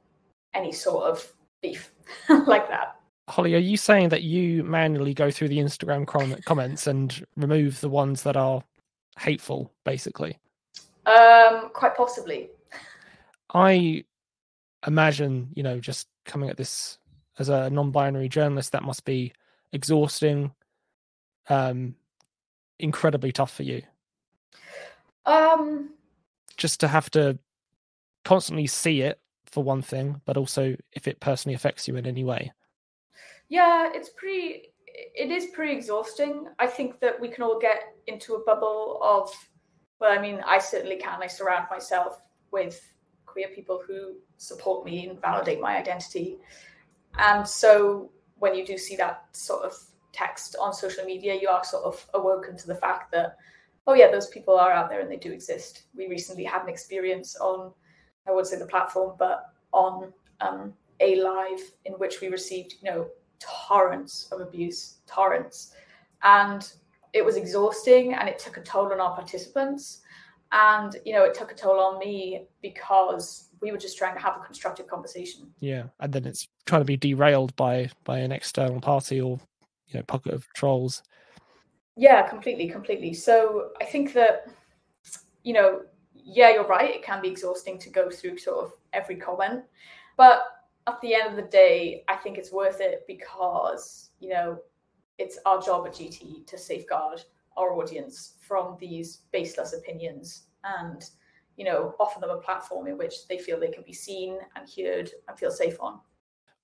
any 0.55 0.73
sort 0.73 1.05
of 1.05 1.33
beef 1.63 1.93
like 2.47 2.69
that. 2.69 2.97
Holly, 3.29 3.55
are 3.55 3.59
you 3.59 3.77
saying 3.77 4.09
that 4.09 4.23
you 4.23 4.65
manually 4.65 5.13
go 5.13 5.31
through 5.31 5.49
the 5.49 5.59
Instagram 5.59 6.07
comments 6.45 6.87
and 6.87 7.27
remove 7.37 7.81
the 7.81 7.89
ones 7.89 8.23
that 8.23 8.39
are 8.39 8.65
hateful, 9.19 9.71
basically? 9.85 10.39
Um, 11.05 11.69
quite 11.75 11.95
possibly. 11.95 12.49
I 13.53 14.05
imagine, 14.87 15.51
you 15.55 15.63
know, 15.63 15.79
just 15.79 16.09
coming 16.25 16.49
at 16.49 16.57
this 16.57 16.99
as 17.39 17.51
a 17.51 17.69
non-binary 17.71 18.29
journalist, 18.29 18.73
that 18.73 18.83
must 18.83 19.05
be 19.05 19.33
exhausting, 19.73 20.53
um, 21.49 21.95
incredibly 22.79 23.33
tough 23.33 23.55
for 23.55 23.63
you. 23.63 23.83
Um, 25.27 25.91
just 26.57 26.81
to 26.81 26.89
have 26.89 27.11
to 27.11 27.39
constantly 28.25 28.67
see 28.67 29.03
it 29.03 29.21
for 29.47 29.63
one 29.63 29.83
thing, 29.83 30.21
but 30.25 30.37
also 30.37 30.77
if 30.93 31.09
it 31.09 31.21
personally 31.21 31.55
affects 31.55 31.89
you 31.89 31.97
in 31.97 32.07
any 32.07 32.25
way. 32.25 32.53
Yeah, 33.49 33.91
it's 33.95 34.11
pretty. 34.11 34.73
It 34.87 35.31
is 35.31 35.47
pretty 35.47 35.75
exhausting. 35.75 36.49
I 36.59 36.67
think 36.67 36.99
that 37.01 37.21
we 37.21 37.29
can 37.29 37.45
all 37.45 37.59
get 37.59 37.95
into 38.07 38.35
a 38.35 38.45
bubble 38.45 38.99
of 39.03 39.33
well, 40.01 40.17
I 40.17 40.21
mean, 40.21 40.41
I 40.47 40.59
certainly 40.59 40.97
can. 40.97 41.23
I 41.23 41.27
surround 41.27 41.67
myself 41.71 42.21
with 42.51 42.93
queer 43.27 43.49
people 43.49 43.83
who 43.87 44.17
support 44.37 44.85
me 44.85 45.09
and 45.09 45.21
validate 45.21 45.61
my 45.61 45.77
identity. 45.77 46.39
And 47.19 47.47
so 47.47 48.11
when 48.37 48.55
you 48.55 48.65
do 48.65 48.79
see 48.79 48.97
that 48.97 49.25
sort 49.33 49.65
of 49.65 49.77
text 50.13 50.57
on 50.61 50.73
social 50.73 51.05
media, 51.05 51.39
you 51.41 51.49
are 51.49 51.65
sort 51.65 51.85
of 51.85 52.07
awoken 52.15 52.57
to 52.57 52.67
the 52.67 52.75
fact 52.75 53.13
that, 53.13 53.37
oh, 53.87 53.95
yeah, 53.95 54.11
those 54.11 54.29
people 54.29 54.59
are 54.59 54.73
out 54.73 54.89
there 54.89 55.01
and 55.01 55.11
they 55.11 55.17
do 55.17 55.33
exist. 55.33 55.85
We 55.95 56.09
recently 56.09 56.45
had 56.45 56.63
an 56.63 56.69
experience 56.69 57.37
on, 57.37 57.73
I 58.27 58.33
would 58.33 58.47
say 58.47 58.59
the 58.59 58.67
platform, 58.67 59.17
but 59.19 59.53
on 59.73 60.13
um, 60.41 60.73
a 61.01 61.21
live 61.21 61.61
in 61.85 61.95
which 61.95 62.21
we 62.21 62.29
received, 62.29 62.75
you 62.83 62.91
know, 62.91 63.09
torrents 63.39 64.29
of 64.33 64.41
abuse, 64.41 64.97
torrents. 65.07 65.75
And 66.23 66.71
it 67.13 67.25
was 67.25 67.37
exhausting 67.37 68.15
and 68.15 68.29
it 68.29 68.39
took 68.39 68.57
a 68.57 68.63
toll 68.63 68.93
on 68.93 69.01
our 69.01 69.15
participants 69.15 70.01
and 70.53 70.97
you 71.05 71.13
know 71.13 71.25
it 71.25 71.35
took 71.35 71.53
a 71.53 71.55
toll 71.55 71.79
on 71.79 71.99
me 71.99 72.47
because 72.63 73.49
we 73.61 73.71
were 73.71 73.79
just 73.79 73.99
trying 73.99 74.15
to 74.15 74.21
have 74.21 74.37
a 74.37 74.45
constructive 74.45 74.87
conversation 74.87 75.47
yeah 75.61 75.85
and 76.01 76.13
then 76.13 76.25
it's 76.25 76.49
trying 76.67 76.81
to 76.81 76.87
be 76.87 76.97
derailed 76.97 77.55
by 77.57 77.89
by 78.05 78.19
an 78.19 78.33
external 78.33 78.81
party 78.81 79.21
or 79.21 79.39
you 79.89 79.99
know 79.99 80.05
pocket 80.05 80.35
of 80.35 80.47
trolls. 80.55 81.03
Yeah 81.97 82.23
completely 82.29 82.69
completely. 82.69 83.13
So 83.15 83.71
i 83.81 83.85
think 83.85 84.13
that 84.13 84.47
you 85.43 85.53
know 85.53 85.83
yeah 86.15 86.51
you're 86.51 86.67
right 86.67 86.95
it 86.95 87.03
can 87.03 87.23
be 87.23 87.29
exhausting 87.29 87.79
to 87.79 87.91
go 87.91 88.11
through 88.11 88.37
sort 88.39 88.65
of 88.65 88.73
every 88.93 89.17
comment 89.17 89.63
but 90.17 90.43
at 90.87 91.01
the 91.01 91.15
end 91.15 91.31
of 91.31 91.37
the 91.37 91.51
day 91.51 92.05
i 92.09 92.15
think 92.15 92.37
it's 92.37 92.53
worth 92.53 92.81
it 92.81 93.05
because 93.07 94.11
you 94.21 94.29
know 94.29 94.59
it's 95.19 95.39
our 95.47 95.61
job 95.61 95.87
at 95.87 95.95
GT 95.95 96.47
to 96.47 96.57
safeguard 96.57 97.23
our 97.57 97.73
audience 97.73 98.35
from 98.41 98.77
these 98.79 99.23
baseless 99.33 99.73
opinions 99.73 100.45
and 100.65 101.11
you 101.57 101.65
know 101.65 101.95
offer 101.99 102.21
them 102.21 102.31
a 102.31 102.37
platform 102.37 102.87
in 102.87 102.97
which 102.97 103.27
they 103.29 103.39
feel 103.39 103.59
they 103.59 103.71
can 103.71 103.83
be 103.85 103.93
seen 103.93 104.39
and 104.55 104.69
heard 104.77 105.11
and 105.29 105.39
feel 105.39 105.51
safe 105.51 105.77
on 105.81 105.99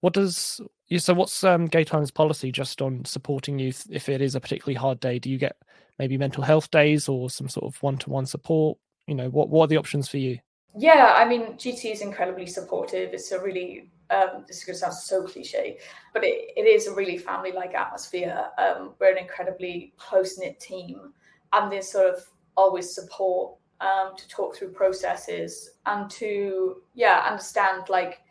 what 0.04 0.12
does 0.12 0.60
so 0.98 1.14
what's 1.14 1.42
um, 1.44 1.64
gay 1.64 1.82
times 1.82 2.10
policy 2.10 2.52
just 2.52 2.82
on 2.82 3.06
supporting 3.06 3.58
youth 3.58 3.86
if 3.90 4.10
it 4.10 4.20
is 4.20 4.34
a 4.34 4.40
particularly 4.40 4.74
hard 4.74 5.00
day? 5.00 5.18
Do 5.18 5.30
you 5.30 5.38
get 5.38 5.56
maybe 5.98 6.18
mental 6.18 6.44
health 6.44 6.70
days 6.70 7.08
or 7.08 7.30
some 7.30 7.48
sort 7.48 7.64
of 7.64 7.82
one-to-one 7.82 8.26
support? 8.26 8.76
You 9.06 9.14
know 9.14 9.30
what, 9.30 9.48
what 9.48 9.64
are 9.64 9.68
the 9.68 9.78
options 9.78 10.06
for 10.10 10.18
you? 10.18 10.38
Yeah 10.76 11.14
i 11.16 11.24
mean 11.26 11.54
gt 11.54 11.90
is 11.90 12.02
incredibly 12.02 12.44
supportive. 12.44 13.14
It's 13.14 13.32
a 13.32 13.40
really 13.42 13.90
um, 14.10 14.44
this 14.46 14.58
is 14.58 14.64
going 14.64 14.74
to 14.74 14.80
sound 14.80 14.92
so 14.92 15.22
cliche, 15.22 15.78
but 16.12 16.22
it, 16.22 16.50
it 16.54 16.66
is 16.66 16.86
a 16.86 16.94
really 16.94 17.16
family 17.16 17.52
like 17.52 17.72
atmosphere. 17.72 18.44
Um, 18.58 18.92
we're 19.00 19.12
an 19.12 19.16
incredibly 19.16 19.94
close 19.96 20.38
knit 20.38 20.60
team, 20.60 21.14
and 21.54 21.72
there's 21.72 21.90
sort 21.90 22.12
of 22.12 22.22
always 22.58 22.94
support 22.94 23.56
um, 23.80 24.14
to 24.18 24.28
talk 24.28 24.54
through 24.54 24.72
processes 24.72 25.70
and 25.86 26.10
to, 26.10 26.82
yeah, 26.92 27.24
understand 27.26 27.88
like 27.88 28.23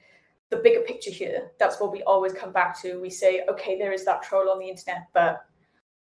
the 0.54 0.62
bigger 0.62 0.82
picture 0.82 1.12
here. 1.12 1.52
That's 1.60 1.80
what 1.80 1.92
we 1.92 2.04
always 2.04 2.34
come 2.34 2.52
back 2.52 2.80
to. 2.82 3.00
We 3.00 3.10
say, 3.10 3.44
okay, 3.50 3.78
there 3.78 3.92
is 3.92 4.06
that 4.06 4.22
troll 4.22 4.50
on 4.50 4.60
the 4.60 4.70
internet, 4.70 5.08
but 5.14 5.46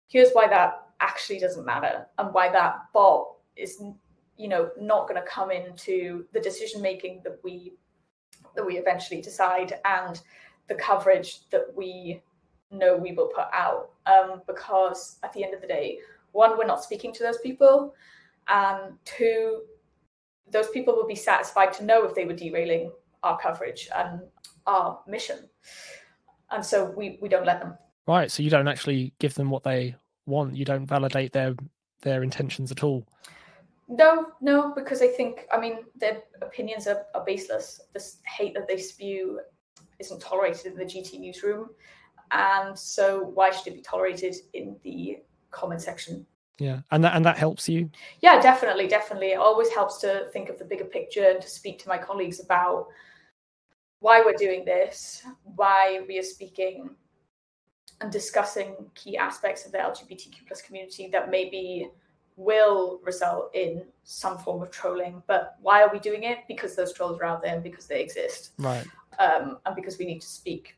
here's 0.07 0.31
why 0.31 0.47
that 0.47 0.87
actually 1.01 1.39
doesn't 1.39 1.65
matter 1.65 2.07
and 2.17 2.33
why 2.33 2.51
that 2.51 2.75
bot 2.93 3.35
is 3.55 3.81
you 4.37 4.47
know 4.49 4.69
not 4.79 5.07
going 5.07 5.21
to 5.21 5.27
come 5.27 5.51
into 5.51 6.25
the 6.33 6.39
decision 6.39 6.81
making 6.81 7.21
that 7.23 7.39
we 7.43 7.73
that 8.55 8.65
we 8.65 8.77
eventually 8.77 9.21
decide 9.21 9.79
and 9.85 10.21
the 10.67 10.75
coverage 10.75 11.49
that 11.51 11.65
we 11.75 12.21
know 12.71 12.97
we 12.97 13.13
will 13.13 13.27
put 13.27 13.47
out. 13.53 13.91
Um, 14.05 14.41
because 14.47 15.19
at 15.23 15.31
the 15.33 15.43
end 15.43 15.53
of 15.53 15.61
the 15.61 15.67
day, 15.67 15.99
one, 16.31 16.57
we're 16.57 16.65
not 16.65 16.83
speaking 16.83 17.13
to 17.13 17.23
those 17.23 17.37
people, 17.39 17.93
and 18.47 18.93
two, 19.05 19.61
those 20.51 20.69
people 20.69 20.95
will 20.95 21.07
be 21.07 21.15
satisfied 21.15 21.73
to 21.73 21.85
know 21.85 22.05
if 22.05 22.15
they 22.15 22.25
were 22.25 22.33
derailing 22.33 22.91
our 23.23 23.37
coverage 23.39 23.89
and 23.95 24.21
our 24.69 24.99
mission. 25.07 25.49
And 26.51 26.65
so 26.65 26.93
we, 26.95 27.19
we 27.21 27.29
don't 27.29 27.45
let 27.45 27.59
them. 27.59 27.77
Right. 28.07 28.31
So 28.31 28.43
you 28.43 28.49
don't 28.49 28.67
actually 28.67 29.13
give 29.19 29.33
them 29.33 29.49
what 29.49 29.63
they 29.63 29.95
want. 30.25 30.55
You 30.55 30.65
don't 30.65 30.85
validate 30.85 31.33
their 31.33 31.55
their 32.01 32.23
intentions 32.23 32.71
at 32.71 32.83
all. 32.83 33.05
No, 33.89 34.27
no, 34.39 34.71
because 34.75 35.01
I 35.01 35.07
think, 35.07 35.47
I 35.51 35.59
mean, 35.59 35.79
their 35.95 36.21
opinions 36.41 36.87
are, 36.87 37.05
are 37.15 37.25
baseless. 37.25 37.81
This 37.93 38.19
hate 38.25 38.53
that 38.53 38.67
they 38.67 38.77
spew 38.77 39.41
isn't 39.97 40.21
tolerated 40.21 40.67
in 40.67 40.77
the 40.77 40.85
GT 40.85 41.19
newsroom. 41.19 41.69
And 42.31 42.77
so 42.77 43.31
why 43.33 43.49
should 43.49 43.67
it 43.67 43.75
be 43.75 43.81
tolerated 43.81 44.35
in 44.53 44.77
the 44.83 45.17
comment 45.49 45.81
section? 45.81 46.25
Yeah. 46.59 46.81
And 46.91 47.03
that 47.03 47.15
and 47.15 47.25
that 47.25 47.37
helps 47.37 47.67
you? 47.67 47.89
Yeah, 48.21 48.39
definitely, 48.41 48.87
definitely. 48.87 49.31
It 49.31 49.39
always 49.39 49.69
helps 49.69 49.97
to 49.99 50.27
think 50.31 50.49
of 50.49 50.59
the 50.59 50.65
bigger 50.65 50.85
picture 50.85 51.25
and 51.29 51.41
to 51.41 51.49
speak 51.49 51.79
to 51.79 51.89
my 51.89 51.97
colleagues 51.97 52.39
about 52.39 52.87
why 53.99 54.21
we're 54.21 54.33
doing 54.33 54.65
this, 54.65 55.23
why 55.55 56.01
we 56.07 56.17
are 56.17 56.23
speaking 56.23 56.89
and 58.01 58.11
discussing 58.11 58.75
key 58.95 59.17
aspects 59.17 59.65
of 59.65 59.71
the 59.71 59.77
LGBTQ 59.77 60.47
plus 60.47 60.61
community 60.61 61.09
that 61.11 61.29
maybe 61.29 61.89
will 62.37 63.01
result 63.03 63.53
in 63.53 63.83
some 64.03 64.37
form 64.37 64.61
of 64.61 64.71
trolling. 64.71 65.21
But 65.27 65.55
why 65.61 65.83
are 65.83 65.91
we 65.91 65.99
doing 65.99 66.23
it? 66.23 66.39
Because 66.47 66.75
those 66.75 66.93
trolls 66.93 67.19
are 67.19 67.25
out 67.25 67.41
there 67.41 67.53
and 67.53 67.63
because 67.63 67.87
they 67.87 68.01
exist. 68.01 68.51
Right. 68.57 68.85
Um, 69.19 69.57
and 69.65 69.75
because 69.75 69.97
we 69.97 70.05
need 70.05 70.21
to 70.21 70.27
speak 70.27 70.77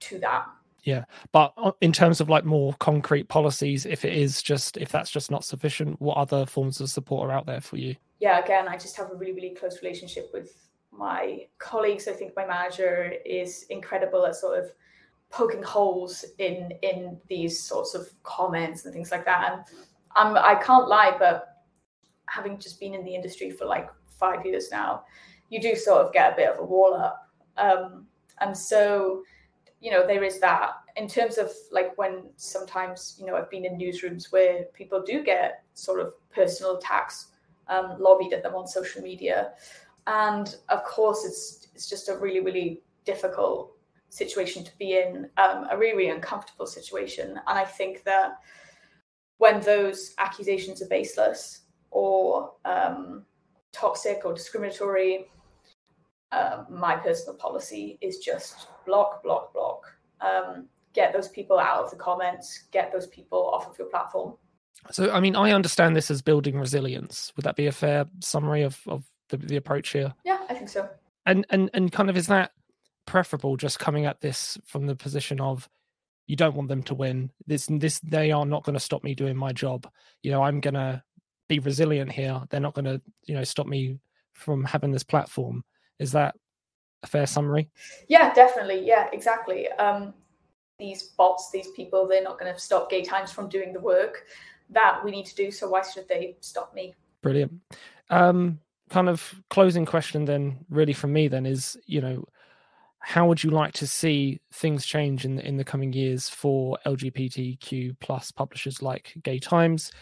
to 0.00 0.18
that. 0.18 0.46
Yeah. 0.82 1.04
But 1.30 1.52
uh, 1.56 1.72
in 1.80 1.92
terms 1.92 2.20
of 2.20 2.28
like 2.28 2.44
more 2.44 2.74
concrete 2.80 3.28
policies, 3.28 3.86
if 3.86 4.04
it 4.04 4.14
is 4.14 4.42
just, 4.42 4.76
if 4.76 4.90
that's 4.90 5.10
just 5.10 5.30
not 5.30 5.44
sufficient, 5.44 6.00
what 6.00 6.16
other 6.16 6.44
forms 6.46 6.80
of 6.80 6.90
support 6.90 7.28
are 7.28 7.32
out 7.32 7.46
there 7.46 7.60
for 7.60 7.76
you? 7.76 7.94
Yeah, 8.18 8.42
again, 8.42 8.66
I 8.66 8.76
just 8.76 8.96
have 8.96 9.12
a 9.12 9.14
really, 9.14 9.32
really 9.32 9.54
close 9.54 9.80
relationship 9.80 10.30
with 10.32 10.67
my 10.98 11.46
colleagues. 11.58 12.08
I 12.08 12.12
think 12.12 12.32
my 12.36 12.46
manager 12.46 13.14
is 13.24 13.66
incredible 13.70 14.26
at 14.26 14.36
sort 14.36 14.58
of 14.58 14.72
poking 15.30 15.62
holes 15.62 16.24
in 16.38 16.72
in 16.82 17.18
these 17.28 17.60
sorts 17.60 17.94
of 17.94 18.08
comments 18.22 18.84
and 18.84 18.92
things 18.92 19.10
like 19.10 19.24
that. 19.24 19.52
And 19.52 19.62
I'm 20.16 20.36
I 20.36 20.56
can't 20.56 20.88
lie, 20.88 21.16
but 21.18 21.48
having 22.26 22.58
just 22.58 22.80
been 22.80 22.94
in 22.94 23.04
the 23.04 23.14
industry 23.14 23.50
for 23.50 23.64
like 23.64 23.88
five 24.18 24.44
years 24.44 24.70
now, 24.70 25.04
you 25.48 25.60
do 25.60 25.74
sort 25.74 26.04
of 26.04 26.12
get 26.12 26.32
a 26.32 26.36
bit 26.36 26.50
of 26.50 26.58
a 26.58 26.64
wall 26.64 26.94
up. 26.94 27.28
Um, 27.56 28.06
and 28.40 28.56
so, 28.56 29.22
you 29.80 29.90
know, 29.90 30.06
there 30.06 30.24
is 30.24 30.40
that 30.40 30.72
in 30.96 31.08
terms 31.08 31.38
of 31.38 31.50
like 31.70 31.96
when 31.96 32.24
sometimes, 32.36 33.16
you 33.18 33.26
know, 33.26 33.36
I've 33.36 33.50
been 33.50 33.64
in 33.64 33.78
newsrooms 33.78 34.32
where 34.32 34.64
people 34.74 35.02
do 35.02 35.22
get 35.22 35.62
sort 35.74 36.00
of 36.00 36.12
personal 36.30 36.76
attacks 36.76 37.28
um, 37.68 37.96
lobbied 37.98 38.32
at 38.32 38.42
them 38.42 38.54
on 38.54 38.66
social 38.66 39.02
media. 39.02 39.52
And 40.08 40.56
of 40.70 40.82
course, 40.84 41.24
it's 41.24 41.68
it's 41.74 41.88
just 41.88 42.08
a 42.08 42.16
really, 42.16 42.40
really 42.40 42.82
difficult 43.04 43.76
situation 44.08 44.64
to 44.64 44.72
be 44.78 44.96
in, 44.96 45.28
um, 45.36 45.66
a 45.70 45.76
really, 45.76 45.96
really 45.96 46.10
uncomfortable 46.10 46.66
situation. 46.66 47.28
And 47.46 47.58
I 47.58 47.64
think 47.64 48.04
that 48.04 48.38
when 49.36 49.60
those 49.60 50.14
accusations 50.18 50.82
are 50.82 50.88
baseless 50.88 51.60
or 51.90 52.52
um, 52.64 53.26
toxic 53.72 54.22
or 54.24 54.32
discriminatory, 54.32 55.30
uh, 56.32 56.64
my 56.70 56.96
personal 56.96 57.34
policy 57.34 57.98
is 58.00 58.18
just 58.18 58.68
block, 58.86 59.22
block, 59.22 59.52
block. 59.52 59.82
Um, 60.20 60.66
get 60.94 61.12
those 61.12 61.28
people 61.28 61.58
out 61.58 61.84
of 61.84 61.90
the 61.90 61.96
comments, 61.96 62.64
get 62.72 62.90
those 62.90 63.06
people 63.06 63.50
off 63.52 63.68
of 63.68 63.78
your 63.78 63.88
platform. 63.88 64.34
So, 64.90 65.12
I 65.12 65.20
mean, 65.20 65.36
I 65.36 65.52
understand 65.52 65.94
this 65.94 66.10
as 66.10 66.22
building 66.22 66.58
resilience. 66.58 67.32
Would 67.36 67.44
that 67.44 67.56
be 67.56 67.66
a 67.66 67.72
fair 67.72 68.06
summary 68.20 68.62
of, 68.62 68.80
of 68.86 69.04
the, 69.28 69.36
the 69.36 69.56
approach 69.56 69.90
here? 69.90 70.14
Yeah, 70.24 70.38
I 70.48 70.54
think 70.54 70.68
so. 70.68 70.88
And 71.26 71.46
and 71.50 71.70
and 71.74 71.92
kind 71.92 72.10
of 72.10 72.16
is 72.16 72.26
that 72.28 72.52
preferable 73.06 73.56
just 73.56 73.78
coming 73.78 74.06
at 74.06 74.20
this 74.20 74.58
from 74.66 74.86
the 74.86 74.94
position 74.94 75.40
of 75.40 75.68
you 76.26 76.36
don't 76.36 76.54
want 76.54 76.68
them 76.68 76.82
to 76.84 76.94
win. 76.94 77.30
This 77.46 77.66
this 77.70 78.00
they 78.00 78.30
are 78.32 78.46
not 78.46 78.64
going 78.64 78.74
to 78.74 78.80
stop 78.80 79.02
me 79.02 79.14
doing 79.14 79.36
my 79.36 79.52
job. 79.52 79.88
You 80.22 80.30
know, 80.30 80.42
I'm 80.42 80.60
going 80.60 80.74
to 80.74 81.02
be 81.48 81.58
resilient 81.58 82.12
here. 82.12 82.40
They're 82.50 82.60
not 82.60 82.74
going 82.74 82.84
to, 82.84 83.00
you 83.24 83.34
know, 83.34 83.44
stop 83.44 83.66
me 83.66 83.98
from 84.34 84.64
having 84.64 84.92
this 84.92 85.02
platform. 85.02 85.64
Is 85.98 86.12
that 86.12 86.36
a 87.02 87.06
fair 87.06 87.26
summary? 87.26 87.70
Yeah, 88.08 88.32
definitely. 88.34 88.86
Yeah, 88.86 89.08
exactly. 89.12 89.68
Um, 89.72 90.14
these 90.78 91.02
bots, 91.02 91.50
these 91.50 91.68
people, 91.70 92.06
they're 92.06 92.22
not 92.22 92.38
going 92.38 92.52
to 92.52 92.60
stop 92.60 92.90
Gay 92.90 93.02
Times 93.02 93.32
from 93.32 93.48
doing 93.48 93.72
the 93.72 93.80
work 93.80 94.24
that 94.70 95.02
we 95.04 95.10
need 95.10 95.26
to 95.26 95.34
do. 95.34 95.50
So 95.50 95.68
why 95.68 95.82
should 95.82 96.08
they 96.08 96.36
stop 96.40 96.74
me? 96.74 96.94
Brilliant. 97.22 97.52
Um, 98.10 98.60
kind 98.88 99.08
of 99.08 99.34
closing 99.50 99.86
question 99.86 100.24
then, 100.24 100.64
really 100.70 100.92
from 100.92 101.12
me 101.12 101.28
then 101.28 101.46
is, 101.46 101.76
you 101.86 102.00
know, 102.00 102.24
how 103.00 103.26
would 103.28 103.42
you 103.42 103.50
like 103.50 103.72
to 103.74 103.86
see 103.86 104.40
things 104.52 104.84
change 104.84 105.24
in 105.24 105.36
the, 105.36 105.46
in 105.46 105.56
the 105.56 105.64
coming 105.64 105.92
years 105.92 106.28
for 106.28 106.78
LGBTQ 106.84 107.96
plus 108.00 108.30
publishers 108.30 108.82
like 108.82 109.14
Gay 109.22 109.38
Times? 109.38 109.92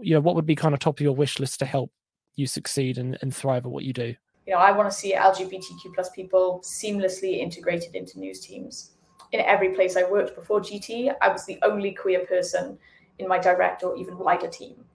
You 0.00 0.14
know, 0.14 0.20
what 0.20 0.34
would 0.34 0.46
be 0.46 0.56
kind 0.56 0.74
of 0.74 0.80
top 0.80 0.98
of 0.98 1.04
your 1.04 1.14
wish 1.14 1.38
list 1.38 1.58
to 1.60 1.66
help 1.66 1.92
you 2.34 2.46
succeed 2.46 2.98
and, 2.98 3.18
and 3.20 3.34
thrive 3.34 3.66
at 3.66 3.72
what 3.72 3.84
you 3.84 3.92
do? 3.92 4.14
You 4.46 4.54
know, 4.54 4.60
I 4.60 4.72
want 4.72 4.90
to 4.90 4.96
see 4.96 5.14
LGBTQ 5.14 5.94
plus 5.94 6.10
people 6.10 6.62
seamlessly 6.64 7.38
integrated 7.38 7.94
into 7.94 8.18
news 8.18 8.40
teams. 8.40 8.92
In 9.32 9.40
every 9.40 9.74
place 9.74 9.96
I 9.96 10.04
worked 10.08 10.34
before 10.34 10.60
GT, 10.60 11.12
I 11.20 11.28
was 11.28 11.44
the 11.44 11.58
only 11.62 11.92
queer 11.92 12.24
person 12.26 12.78
in 13.18 13.28
my 13.28 13.38
direct 13.38 13.82
or 13.82 13.96
even 13.96 14.18
wider 14.18 14.48
team. 14.48 14.85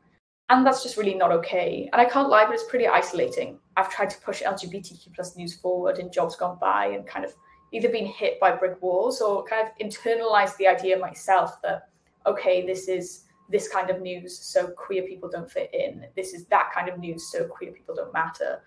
And 0.51 0.65
that's 0.65 0.83
just 0.83 0.97
really 0.97 1.13
not 1.13 1.31
okay. 1.31 1.89
And 1.93 2.01
I 2.01 2.03
can't 2.03 2.27
lie, 2.27 2.43
but 2.43 2.53
it's 2.53 2.65
pretty 2.65 2.85
isolating. 2.85 3.57
I've 3.77 3.89
tried 3.89 4.09
to 4.09 4.19
push 4.19 4.43
LGBTQ 4.43 5.15
plus 5.15 5.37
news 5.37 5.55
forward 5.55 5.97
in 5.97 6.11
jobs 6.11 6.35
gone 6.35 6.57
by 6.59 6.87
and 6.87 7.07
kind 7.07 7.23
of 7.23 7.33
either 7.71 7.87
been 7.87 8.05
hit 8.05 8.37
by 8.41 8.51
brick 8.51 8.81
walls 8.81 9.21
or 9.21 9.45
kind 9.45 9.65
of 9.65 9.73
internalized 9.87 10.57
the 10.57 10.67
idea 10.67 10.97
myself 10.97 11.61
that 11.61 11.87
okay 12.25 12.65
this 12.65 12.89
is 12.89 13.23
this 13.49 13.69
kind 13.69 13.89
of 13.89 14.01
news 14.01 14.37
so 14.37 14.67
queer 14.71 15.03
people 15.03 15.29
don't 15.29 15.49
fit 15.49 15.73
in 15.73 16.05
this 16.17 16.33
is 16.33 16.45
that 16.47 16.69
kind 16.75 16.89
of 16.89 16.99
news 16.99 17.31
so 17.31 17.45
queer 17.45 17.71
people 17.71 17.95
don't 17.95 18.13
matter 18.13 18.61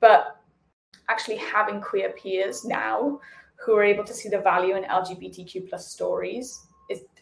but 0.00 0.42
actually 1.08 1.36
having 1.36 1.80
queer 1.80 2.12
peers 2.12 2.62
now 2.64 3.18
who 3.56 3.74
are 3.74 3.82
able 3.82 4.04
to 4.04 4.12
see 4.12 4.28
the 4.28 4.38
value 4.38 4.76
in 4.76 4.84
lgbtq 4.84 5.68
plus 5.68 5.88
stories 5.88 6.66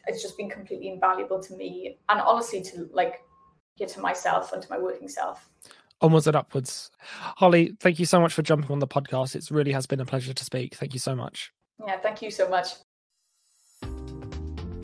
it's 0.07 0.23
just 0.23 0.37
been 0.37 0.51
completely 0.51 0.88
invaluable 0.88 1.40
to 1.40 1.55
me 1.55 1.96
and 2.09 2.20
honestly 2.20 2.61
to 2.61 2.88
like 2.92 3.23
get 3.81 3.88
to 3.88 4.01
myself 4.01 4.53
and 4.53 4.62
to 4.62 4.69
my 4.71 4.79
working 4.79 5.09
self 5.09 5.49
onwards 6.03 6.27
and 6.27 6.37
upwards. 6.37 6.90
Holly, 7.37 7.77
thank 7.81 7.99
you 7.99 8.07
so 8.07 8.21
much 8.21 8.33
for 8.33 8.43
jumping 8.43 8.71
on 8.71 8.79
the 8.79 8.87
podcast. 8.87 9.35
It 9.35 9.51
really 9.51 9.73
has 9.73 9.87
been 9.87 10.01
a 10.01 10.07
pleasure 10.07 10.33
to 10.33 10.45
speak. 10.45 10.75
Thank 10.75 10.95
you 10.95 11.01
so 11.01 11.14
much. 11.14 11.53
Yeah, 11.87 11.99
thank 11.99 12.23
you 12.23 12.31
so 12.31 12.49
much. 12.49 12.69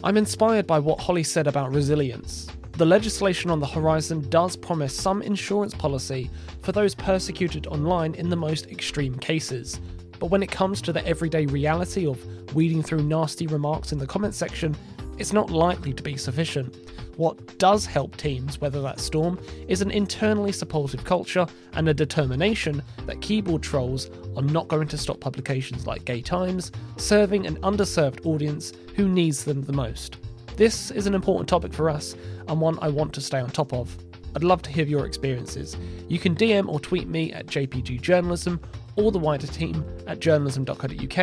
I'm 0.05 0.17
inspired 0.17 0.67
by 0.67 0.79
what 0.79 1.01
Holly 1.01 1.23
said 1.23 1.47
about 1.47 1.73
resilience. 1.73 2.49
The 2.73 2.85
legislation 2.85 3.51
on 3.51 3.61
the 3.61 3.67
horizon 3.67 4.29
does 4.29 4.57
promise 4.57 4.95
some 4.95 5.23
insurance 5.23 5.75
policy 5.75 6.31
for 6.63 6.73
those 6.73 6.95
persecuted 6.95 7.67
online 7.67 8.15
in 8.15 8.29
the 8.29 8.37
most 8.37 8.67
extreme 8.67 9.19
cases. 9.19 9.81
But 10.19 10.27
when 10.27 10.43
it 10.43 10.51
comes 10.51 10.83
to 10.83 10.93
the 10.93 11.07
everyday 11.07 11.47
reality 11.47 12.07
of 12.07 12.23
weeding 12.55 12.83
through 12.83 13.03
nasty 13.03 13.47
remarks 13.47 13.93
in 13.93 13.99
the 13.99 14.07
comment 14.07 14.35
section, 14.35 14.77
it's 15.19 15.33
not 15.33 15.51
likely 15.51 15.93
to 15.93 16.03
be 16.03 16.17
sufficient. 16.17 16.75
What 17.17 17.59
does 17.59 17.87
help 17.87 18.17
teams 18.17 18.61
weather 18.61 18.83
that 18.83 19.01
storm 19.01 19.39
is 19.69 19.81
an 19.81 19.91
internally 19.91 20.53
supportive 20.53 21.05
culture 21.05 21.47
and 21.73 21.89
a 21.89 21.95
determination 21.95 22.83
that 23.07 23.23
keyboard 23.23 23.63
trolls 23.63 24.11
are 24.37 24.43
not 24.43 24.69
going 24.69 24.89
to 24.89 24.99
stop 24.99 25.19
publications 25.21 25.87
like 25.87 26.05
Gay 26.05 26.21
Times 26.21 26.73
serving 26.99 27.47
an 27.47 27.57
underserved 27.57 28.27
audience 28.27 28.73
who 28.95 29.09
needs 29.09 29.45
them 29.45 29.63
the 29.63 29.73
most. 29.73 30.19
This 30.57 30.91
is 30.91 31.07
an 31.07 31.15
important 31.15 31.49
topic 31.49 31.73
for 31.73 31.89
us 31.89 32.15
and 32.49 32.61
one 32.61 32.79
I 32.83 32.89
want 32.89 33.13
to 33.15 33.21
stay 33.21 33.41
on 33.41 33.51
top 33.51 33.73
of. 33.73 33.97
I'd 34.35 34.45
love 34.45 34.61
to 34.63 34.71
hear 34.71 34.85
your 34.85 35.07
experiences. 35.07 35.79
You 36.09 36.19
can 36.19 36.35
DM 36.35 36.69
or 36.69 36.79
tweet 36.79 37.09
me 37.09 37.33
at 37.33 37.47
JPG 37.47 38.03
Journalism 38.03 38.61
or 38.97 39.11
the 39.11 39.19
wider 39.19 39.47
team 39.47 39.83
at 40.07 40.21
journalism.co.uk 40.21 41.19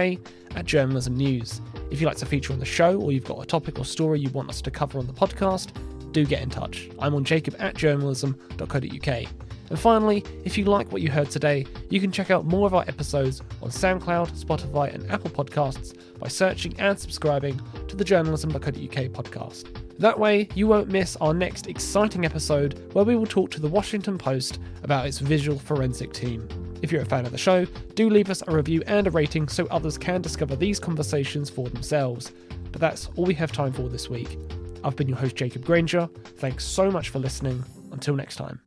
at 0.56 0.66
Journalism 0.66 1.16
News. 1.16 1.62
If 1.92 2.02
you'd 2.02 2.08
like 2.08 2.18
to 2.18 2.26
feature 2.26 2.54
on 2.54 2.60
the 2.60 2.66
show 2.66 3.00
or 3.00 3.12
you've 3.12 3.26
got 3.26 3.42
a 3.42 3.46
topic 3.46 3.80
or 3.80 3.86
story 3.86 4.20
you 4.20 4.30
want 4.30 4.50
us 4.50 4.62
to 4.62 4.72
cover 4.72 5.00
on 5.00 5.08
the 5.08 5.14
podcast, 5.14 5.72
do 6.12 6.26
get 6.26 6.42
in 6.42 6.50
touch. 6.50 6.90
I'm 7.00 7.16
on 7.16 7.24
jacob 7.24 7.56
at 7.60 7.76
journalism.co.uk. 7.76 9.28
And 9.70 9.80
finally, 9.80 10.24
if 10.44 10.58
you 10.58 10.66
like 10.66 10.92
what 10.92 11.02
you 11.02 11.10
heard 11.10 11.32
today, 11.32 11.66
you 11.90 12.00
can 12.00 12.12
check 12.12 12.30
out 12.30 12.46
more 12.46 12.68
of 12.68 12.76
our 12.76 12.84
episodes 12.88 13.42
on 13.62 13.70
SoundCloud, 13.70 14.32
Spotify, 14.40 14.94
and 14.94 15.10
Apple 15.10 15.32
Podcasts 15.32 15.98
by 16.20 16.28
searching 16.28 16.80
and 16.80 17.00
subscribing 17.00 17.60
to 17.88 17.96
the 17.96 18.04
journalism.co.uk 18.04 18.72
podcast. 18.74 19.76
That 19.98 20.20
way, 20.20 20.48
you 20.54 20.68
won't 20.68 20.90
miss 20.90 21.16
our 21.18 21.34
next 21.34 21.68
exciting 21.68 22.26
episode 22.26 22.94
where 22.94 23.06
we 23.06 23.16
will 23.16 23.26
talk 23.26 23.52
to 23.52 23.62
the 23.62 23.68
Washington 23.68 24.18
Post 24.18 24.60
about 24.84 25.08
its 25.08 25.20
visual 25.20 25.58
forensic 25.58 26.14
team. 26.14 26.48
If 26.84 26.92
you're 26.92 27.02
a 27.02 27.06
fan 27.06 27.26
of 27.26 27.32
the 27.32 27.38
show, 27.38 27.64
do 27.96 28.10
leave 28.10 28.30
us 28.30 28.44
a 28.46 28.52
review 28.52 28.84
and 28.88 29.08
a 29.08 29.12
rating 29.12 29.48
so 29.48 29.66
others 29.68 29.98
can 29.98 30.22
discover 30.22 30.58
these 30.58 30.82
conversations 30.82 31.50
for 31.50 31.70
themselves. 31.70 32.34
But 32.74 32.82
that's 32.82 33.10
all 33.16 33.24
we 33.24 33.34
have 33.36 33.54
time 33.54 33.72
for 33.72 33.88
this 33.88 34.10
week. 34.10 34.38
I've 34.84 34.98
been 34.98 35.08
your 35.08 35.18
host, 35.18 35.38
Jacob 35.38 35.64
Granger. 35.64 36.10
Thanks 36.40 36.66
so 36.66 36.92
much 36.92 37.08
for 37.08 37.20
listening. 37.20 37.64
Until 37.94 38.16
next 38.16 38.36
time. 38.36 38.63